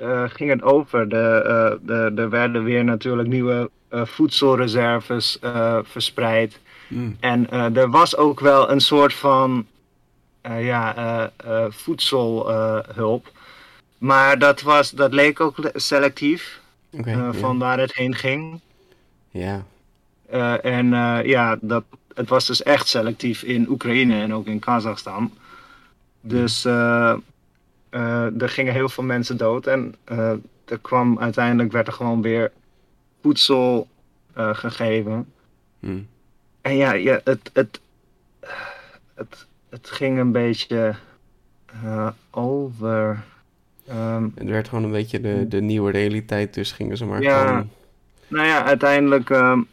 uh, 0.00 0.24
ging 0.26 0.50
het 0.50 0.62
over. 0.62 1.08
De, 1.08 1.44
uh, 1.46 1.86
de, 1.86 2.22
er 2.22 2.30
werden 2.30 2.64
weer 2.64 2.84
natuurlijk 2.84 3.28
nieuwe 3.28 3.52
uh, 3.52 3.83
voedselreserves 3.90 5.38
verspreid. 5.82 6.58
Mm. 6.88 7.16
En 7.20 7.50
er 7.50 7.90
was 7.90 8.16
ook 8.16 8.40
wel 8.40 8.70
een 8.70 8.80
soort 8.80 9.14
van 9.14 9.66
ja, 10.42 11.30
voedselhulp. 11.68 13.32
maar 13.98 14.38
dat, 14.38 14.62
was, 14.62 14.90
dat 14.90 15.12
leek 15.12 15.40
ook 15.40 15.70
selectief 15.74 16.60
okay, 16.90 17.32
van 17.32 17.58
waar 17.58 17.78
het 17.78 17.94
heen 17.94 18.14
ging. 18.14 18.60
Ja. 19.30 19.64
En 20.62 20.88
ja, 21.26 21.58
dat, 21.60 21.84
het 22.14 22.28
was 22.28 22.46
dus 22.46 22.62
echt 22.62 22.88
selectief 22.88 23.42
in 23.42 23.68
Oekraïne 23.68 24.20
en 24.20 24.34
ook 24.34 24.46
in 24.46 24.58
Kazachstan. 24.58 25.32
Dus 26.20 26.64
uh, 26.64 27.14
er 28.40 28.48
gingen 28.48 28.72
heel 28.72 28.88
veel 28.88 29.04
mensen 29.04 29.36
dood. 29.36 29.66
En 29.66 29.94
er 30.64 30.78
kwam 30.80 31.18
uiteindelijk 31.18 31.72
werd 31.72 31.86
er 31.86 31.92
gewoon 31.92 32.22
weer 32.22 32.52
voedsel 33.24 33.88
gegeven. 34.34 35.32
Hmm. 35.80 36.06
En 36.60 36.76
ja, 36.76 36.92
ja 36.92 37.20
het, 37.24 37.50
het, 37.52 37.80
het, 39.14 39.46
het 39.68 39.90
ging 39.90 40.18
een 40.18 40.32
beetje 40.32 40.94
over. 42.30 43.24
Um, 43.90 44.32
het 44.34 44.48
werd 44.48 44.68
gewoon 44.68 44.84
een 44.84 44.90
beetje 44.90 45.20
de, 45.20 45.48
de 45.48 45.60
nieuwe 45.60 45.90
realiteit, 45.90 46.54
dus 46.54 46.72
gingen 46.72 46.96
ze 46.96 47.04
maar 47.04 47.22
ja, 47.22 47.46
gewoon... 47.46 47.70
Nou 48.28 48.46
ja, 48.46 48.64
uiteindelijk. 48.64 49.28
Um, 49.28 49.66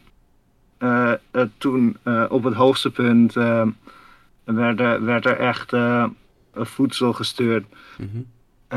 uh, 0.78 1.12
uh, 1.32 1.42
toen 1.58 1.96
op 2.28 2.42
het 2.42 2.54
hoogste 2.54 2.90
punt 2.90 3.32
werd, 4.44 4.80
er, 4.80 5.04
werd 5.04 5.26
er 5.26 5.38
echt 5.38 5.72
voedsel 6.54 7.12
gestuurd. 7.12 7.64
Mm 7.98 8.08
-hmm. 8.12 8.26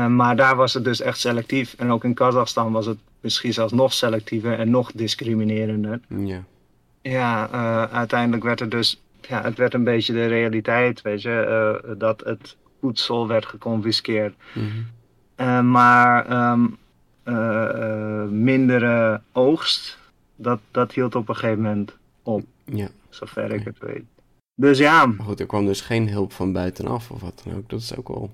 Maar 0.04 0.36
daar 0.36 0.56
was 0.56 0.74
het 0.74 0.84
dus 0.84 1.00
echt 1.00 1.20
selectief. 1.20 1.74
En 1.78 1.90
ook 1.90 2.04
in 2.04 2.14
Kazachstan 2.14 2.72
was 2.72 2.86
het 2.86 2.98
misschien 3.20 3.52
zelfs 3.52 3.72
nog 3.72 3.92
selectiever 3.92 4.58
en 4.58 4.70
nog 4.70 4.92
discriminerender. 4.92 6.00
Ja, 6.08 6.44
ja 7.02 7.48
uiteindelijk 7.90 8.42
werd 8.42 8.60
er 8.60 8.68
dus, 8.68 9.02
ja, 9.28 9.42
het 9.42 9.58
werd 9.58 9.74
een 9.74 9.84
beetje 9.84 10.12
de 10.12 10.26
realiteit, 10.26 11.02
weet 11.02 11.22
je, 11.22 11.94
dat 11.98 12.20
het 12.24 12.56
voedsel 12.80 13.28
werd 13.28 13.46
geconfiskeerd. 13.46 14.34
Mm 14.52 14.70
-hmm. 15.36 15.70
maar 15.70 16.30
um, 16.50 16.78
mindere 18.44 19.20
oogst 19.32 19.98
dat, 20.36 20.60
dat 20.70 20.92
hield 20.92 21.14
op 21.14 21.28
een 21.28 21.36
gegeven 21.36 21.62
moment 21.62 21.96
op. 22.22 22.44
Ja. 22.64 22.88
Zover 23.08 23.52
ik 23.52 23.64
het 23.64 23.78
weet. 23.78 24.04
Dus 24.54 24.78
ja. 24.78 25.06
Maar 25.06 25.26
goed, 25.26 25.40
er 25.40 25.46
kwam 25.46 25.66
dus 25.66 25.80
geen 25.80 26.08
hulp 26.08 26.32
van 26.32 26.52
buitenaf 26.52 27.10
of 27.10 27.20
wat 27.20 27.42
dan 27.44 27.56
ook. 27.56 27.70
Dat 27.70 27.80
is 27.80 27.96
ook 27.96 28.08
wel. 28.08 28.30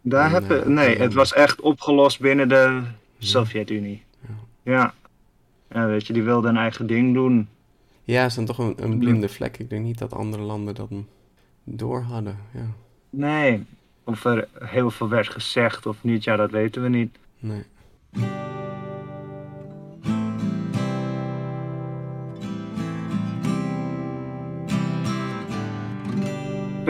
Daar 0.00 0.30
heb 0.30 0.48
je, 0.48 0.62
nee, 0.66 0.96
het 0.96 1.14
was 1.14 1.32
echt 1.32 1.60
opgelost 1.60 2.20
binnen 2.20 2.48
de 2.48 2.82
Sovjet-Unie. 3.18 4.02
Ja. 4.62 4.94
ja. 5.70 5.86
weet 5.86 6.06
je, 6.06 6.12
die 6.12 6.22
wilden 6.22 6.50
een 6.50 6.56
eigen 6.56 6.86
ding 6.86 7.14
doen. 7.14 7.48
Ja, 8.04 8.24
is 8.24 8.34
dan 8.34 8.44
toch 8.44 8.58
een, 8.58 8.74
een 8.76 8.98
blinde 8.98 9.28
vlek. 9.28 9.58
Ik 9.58 9.70
denk 9.70 9.84
niet 9.84 9.98
dat 9.98 10.12
andere 10.12 10.42
landen 10.42 10.74
dat 10.74 10.90
door 11.64 12.02
hadden. 12.02 12.38
Ja. 12.54 12.66
Nee, 13.10 13.64
of 14.04 14.24
er 14.24 14.48
heel 14.58 14.90
veel 14.90 15.08
werd 15.08 15.28
gezegd 15.28 15.86
of 15.86 15.96
niet, 16.00 16.24
ja, 16.24 16.36
dat 16.36 16.50
weten 16.50 16.82
we 16.82 16.88
niet. 16.88 17.18
Nee. 17.38 17.64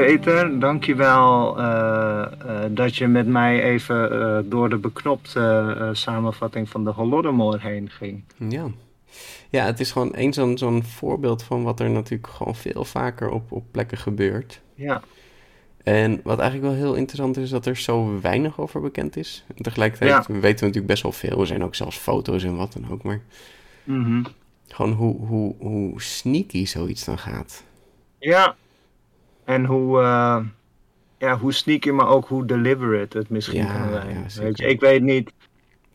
Peter, 0.05 0.61
dankjewel 0.61 1.59
uh, 1.59 2.27
uh, 2.47 2.65
dat 2.71 2.97
je 2.97 3.07
met 3.07 3.27
mij 3.27 3.63
even 3.63 4.13
uh, 4.13 4.39
door 4.51 4.69
de 4.69 4.77
beknopte 4.77 5.91
samenvatting 5.93 6.69
van 6.69 6.85
de 6.85 6.91
Holodomor 6.91 7.61
heen 7.61 7.91
ging. 7.91 8.25
Ja. 8.37 8.67
Ja, 9.51 9.65
het 9.65 9.81
is 9.81 9.93
gewoon 9.93 10.15
één 10.15 10.33
zo'n 10.33 10.59
zo'n 10.59 10.85
voorbeeld 10.85 11.43
van 11.43 11.63
wat 11.63 11.81
er 11.81 11.91
natuurlijk 11.91 12.29
gewoon 12.29 12.55
veel 12.55 12.85
vaker 12.85 13.31
op, 13.31 13.53
op 13.53 13.65
plekken 13.71 13.99
gebeurt. 13.99 14.61
Ja. 14.75 15.03
En 15.83 16.21
wat 16.25 16.39
eigenlijk 16.39 16.71
wel 16.71 16.81
heel 16.85 16.95
interessant 16.95 17.37
is, 17.37 17.43
is 17.43 17.51
dat 17.51 17.67
er 17.67 17.77
zo 17.77 18.21
weinig 18.21 18.61
over 18.61 18.81
bekend 18.81 19.17
is. 19.17 19.45
En 19.57 19.63
tegelijkertijd 19.63 20.11
ja. 20.11 20.19
weten 20.19 20.41
we 20.43 20.67
natuurlijk 20.67 20.87
best 20.87 21.03
wel 21.03 21.13
veel. 21.13 21.41
Er 21.41 21.47
zijn 21.47 21.65
ook 21.65 21.75
zelfs 21.75 21.97
foto's 21.97 22.45
en 22.45 22.57
wat 22.57 22.73
dan 22.73 22.91
ook. 22.91 23.03
Maar 23.03 23.21
mm 23.85 24.27
gewoon 24.69 24.93
hoe, 24.93 25.27
hoe, 25.27 25.55
hoe 25.59 26.03
sneaky 26.03 26.67
zoiets 26.67 27.05
dan 27.05 27.19
gaat. 27.19 27.65
Ja, 28.19 28.57
en 29.49 29.65
hoe, 29.65 30.01
uh, 30.01 30.39
ja, 31.19 31.39
hoe 31.39 31.53
sneaky, 31.53 31.91
maar 31.91 32.09
ook 32.09 32.27
hoe 32.29 32.45
deliberate 32.47 33.19
het 33.19 33.29
misschien 33.29 33.65
Ja, 33.65 33.79
kan 33.79 33.91
zijn. 33.93 34.09
ja, 34.09 34.15
Weet 34.15 34.25
je, 34.25 34.31
zeker. 34.31 34.67
ik 34.67 34.81
weet 34.81 35.03
niet, 35.03 35.33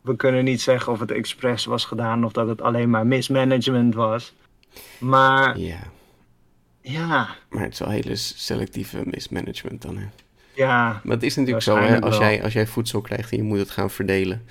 we 0.02 0.16
kunnen 0.16 0.44
niet 0.44 0.62
zeggen 0.62 0.92
of 0.94 1.00
het 1.00 1.12
expres 1.12 1.66
was 1.66 1.86
gedaan 1.86 2.24
of 2.26 2.32
dat 2.32 2.48
het 2.48 2.62
alleen 2.62 2.90
maar 2.90 3.08
mismanagement 3.08 3.96
was. 3.96 4.34
Maar 5.00 5.58
Ja, 5.60 5.80
ja, 6.82 7.28
maar 7.50 7.64
het 7.64 7.74
is 7.74 7.80
wel 7.80 7.90
hele 7.90 8.16
selectieve 8.16 9.02
mismanagement 9.06 9.82
dan. 9.82 9.98
Hè? 9.98 10.06
ja, 10.54 11.02
Maar 11.04 11.14
het 11.16 11.24
is 11.24 11.36
natuurlijk 11.36 11.64
zo, 11.64 11.78
hè, 11.78 12.02
als 12.02 12.18
wel. 12.18 12.28
jij, 12.28 12.44
als 12.44 12.54
jij 12.54 12.68
voedsel 12.68 13.02
krijgt 13.02 13.32
en 13.32 13.38
je 13.38 13.44
moet 13.44 13.58
het 13.58 13.70
gaan 13.72 13.90
verdelen. 13.90 14.46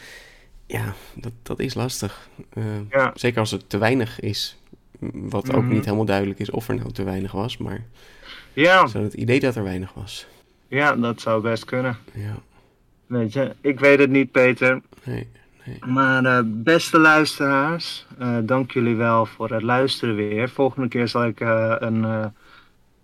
Ja, 0.67 0.95
dat, 1.15 1.33
dat 1.43 1.61
is 1.61 1.75
lastig. 1.75 2.29
Eh, 2.53 2.62
Ja. 2.91 3.11
Zeker 3.15 3.38
als 3.41 3.51
het 3.51 3.69
te 3.69 3.79
weinig 3.79 4.21
is. 4.21 4.57
Wat 5.12 5.55
ook 5.55 5.62
Mhm. 5.62 5.73
niet 5.73 5.85
helemaal 5.85 6.05
duidelijk 6.05 6.38
is 6.38 6.51
of 6.51 6.69
er 6.69 6.75
nou 6.75 6.93
te 6.93 7.03
weinig 7.03 7.33
was. 7.33 7.57
Maar 7.57 7.85
ja, 8.53 8.87
zo 8.87 9.03
het 9.03 9.15
idee 9.15 9.41
dat 9.41 9.55
er 9.55 9.62
weinig 9.62 9.93
was. 9.95 10.27
ja, 10.69 10.97
dat 10.97 11.21
zou 11.21 11.43
best 11.43 11.65
kunnen. 11.65 11.97
Ja, 12.12 12.35
Weet 13.07 13.33
je, 13.33 13.55
ik 13.61 13.81
weet 13.81 13.99
het 13.99 14.11
niet, 14.11 14.31
Peter. 14.31 14.81
nee, 15.05 15.29
nee. 15.67 15.79
Maar 15.93 16.25
eh, 16.25 16.41
beste 16.45 16.99
luisteraars, 16.99 18.07
eh, 18.19 18.37
dank 18.43 18.71
jullie 18.73 18.97
wel 18.97 19.27
voor 19.27 19.51
het 19.51 19.62
luisteren 19.62 20.15
weer. 20.15 20.49
Volgende 20.49 20.88
keer 20.88 21.09
zal 21.09 21.25
ik 21.27 21.41
eh, 21.41 21.75
een, 21.79 22.03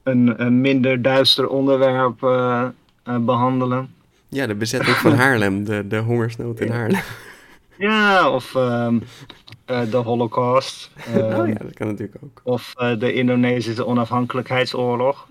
een, 0.03 0.43
een 0.43 0.61
minder 0.61 1.03
duister 1.03 1.49
onderwerp 1.49 2.23
eh, 2.23 2.67
eh, 3.03 3.17
behandelen. 3.19 3.95
Ja, 4.29 4.47
de 4.47 4.55
bezetting 4.55 4.97
van 4.97 5.15
Haarlem. 5.23 5.65
De, 5.65 5.87
de 5.89 5.97
hongersnood 5.99 6.61
in 6.61 6.71
Haarlem. 6.71 7.01
Ja, 7.79 8.31
of 8.31 8.55
ehm, 8.55 8.99
eh, 9.65 9.91
de 9.91 9.97
Holocaust. 9.97 10.91
ehm, 11.15 11.19
oh 11.41 11.49
ja, 11.49 11.55
dat 11.55 11.75
kan 11.75 11.87
natuurlijk 11.87 12.19
ook. 12.25 12.41
Of 12.43 12.75
de 12.99 13.13
Indonesische 13.13 13.87
onafhankelijkheidsoorlog. 13.87 15.29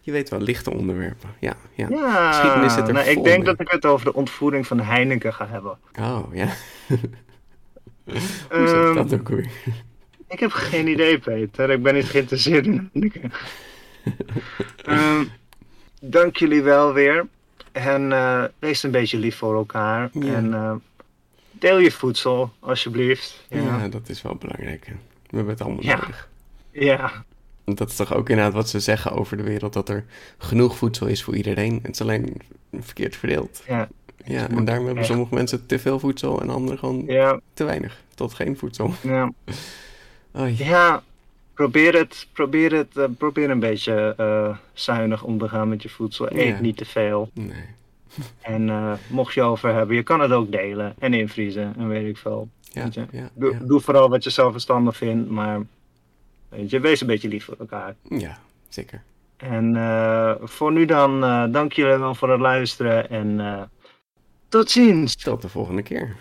Je 0.00 0.12
weet 0.12 0.28
wel, 0.28 0.40
lichte 0.40 0.70
onderwerpen. 0.72 1.30
Ja, 1.38 1.56
ja. 1.74 1.86
Ja, 1.90 2.32
Geschiedenis 2.32 2.74
zit 2.74 2.86
er 2.88 2.92
nou, 2.94 3.06
ik 3.08 3.24
denk 3.24 3.36
mee. 3.36 3.44
dat 3.44 3.60
ik 3.60 3.68
het 3.70 3.86
over 3.86 4.04
de 4.04 4.14
ontvoering 4.14 4.66
van 4.66 4.80
Heineken 4.80 5.34
ga 5.34 5.46
hebben. 5.48 5.78
Oh, 6.00 6.24
ja. 6.32 6.46
Hoe 8.04 8.18
zit 8.18 8.50
Ehm, 8.72 8.94
dat 8.94 9.12
ook 9.14 9.28
weer? 9.28 9.48
Ik 10.28 10.40
heb 10.40 10.50
geen 10.52 10.86
idee, 10.88 11.18
Peter. 11.18 11.70
Ik 11.70 11.82
ben 11.82 11.94
niet 11.94 12.04
geïnteresseerd 12.04 12.66
in 12.66 12.90
Heineken. 12.92 13.32
Ehm, 14.84 15.24
dank 16.00 16.36
jullie 16.36 16.62
wel 16.62 16.92
weer. 16.92 17.26
En 17.72 18.12
eh, 18.12 18.44
wees 18.58 18.82
een 18.82 18.90
beetje 18.90 19.18
lief 19.18 19.36
voor 19.36 19.54
elkaar. 19.54 20.10
Ja. 20.12 20.34
En 20.34 20.54
eh, 20.54 20.74
deel 21.50 21.78
je 21.78 21.90
voedsel, 21.90 22.52
alsjeblieft. 22.60 23.46
Ja. 23.48 23.58
Ja. 23.60 23.88
dat 23.88 24.08
is 24.08 24.22
wel 24.22 24.34
belangrijk. 24.34 24.84
We 25.30 25.36
hebben 25.36 25.52
het 25.54 25.62
allemaal 25.62 25.82
Ja. 25.82 25.94
nodig. 25.96 26.28
ja. 26.70 27.24
Dat 27.74 27.88
is 27.88 27.96
toch 27.96 28.14
ook 28.14 28.28
inderdaad 28.28 28.54
wat 28.54 28.68
ze 28.68 28.80
zeggen 28.80 29.12
over 29.12 29.36
de 29.36 29.42
wereld, 29.42 29.72
dat 29.72 29.88
er 29.88 30.04
genoeg 30.38 30.76
voedsel 30.76 31.06
is 31.06 31.22
voor 31.22 31.36
iedereen. 31.36 31.78
Het 31.82 31.92
is 31.92 32.00
alleen 32.00 32.36
verkeerd 32.80 33.16
verdeeld. 33.16 33.62
ja. 33.66 33.88
Ja, 34.24 34.48
en 34.48 34.64
daarom 34.64 34.86
hebben 34.86 35.04
sommige 35.04 35.34
mensen 35.34 35.66
te 35.66 35.78
veel 35.78 35.98
voedsel 35.98 36.40
en 36.40 36.50
anderen 36.50 36.78
gewoon 36.78 37.04
ja. 37.06 37.40
te 37.54 37.64
weinig. 37.64 38.02
Tot 38.14 38.34
geen 38.34 38.56
voedsel. 38.56 38.92
ja. 39.02 39.32
Oei. 40.40 40.54
Ja, 40.58 41.02
probeer 41.54 41.94
het, 41.94 42.26
probeer 42.32 42.72
het, 42.72 42.96
eh, 42.96 43.04
probeer 43.18 43.50
een 43.50 43.60
beetje 43.60 44.14
eh, 44.16 44.56
zuinig 44.72 45.22
om 45.22 45.38
te 45.38 45.48
gaan 45.48 45.68
met 45.68 45.82
je 45.82 45.88
voedsel. 45.88 46.26
Eet 46.30 46.60
niet 46.60 46.76
te 46.76 46.84
veel. 46.84 47.30
Nee. 47.32 47.64
En 48.42 48.68
eh, 48.68 48.92
mocht 49.08 49.34
je 49.34 49.42
over 49.42 49.74
hebben, 49.74 49.96
je 49.96 50.02
kan 50.02 50.20
het 50.20 50.32
ook 50.32 50.52
delen 50.52 50.94
en 50.98 51.14
invriezen 51.14 51.74
en 51.78 51.88
weet 51.88 52.06
ik 52.06 52.16
veel. 52.16 52.48
Ja, 52.60 52.88
ja, 53.10 53.30
Doe, 53.34 53.52
ja. 53.52 53.58
doe 53.62 53.80
vooral 53.80 54.08
wat 54.08 54.24
je 54.24 54.30
zelf 54.30 54.52
verstandig 54.52 54.96
vindt, 54.96 55.30
maar 55.30 55.60
weet 56.48 56.70
je, 56.70 56.80
wees 56.80 57.00
een 57.00 57.06
beetje 57.06 57.28
lief 57.28 57.44
voor 57.44 57.56
elkaar. 57.58 57.94
ja, 58.08 58.38
zeker. 58.68 59.02
En 59.36 59.76
eh, 59.76 60.34
voor 60.40 60.72
nu 60.72 60.84
dan, 60.84 61.24
eh, 61.24 61.44
dank 61.50 61.72
jullie 61.72 61.96
wel 61.96 62.14
voor 62.14 62.30
het 62.30 62.40
luisteren 62.40 63.10
en 63.10 63.40
eh, 63.40 63.62
tot 64.48 64.70
ziens. 64.70 65.16
Tot 65.16 65.42
de 65.42 65.48
volgende 65.48 65.82
keer. 65.82 66.16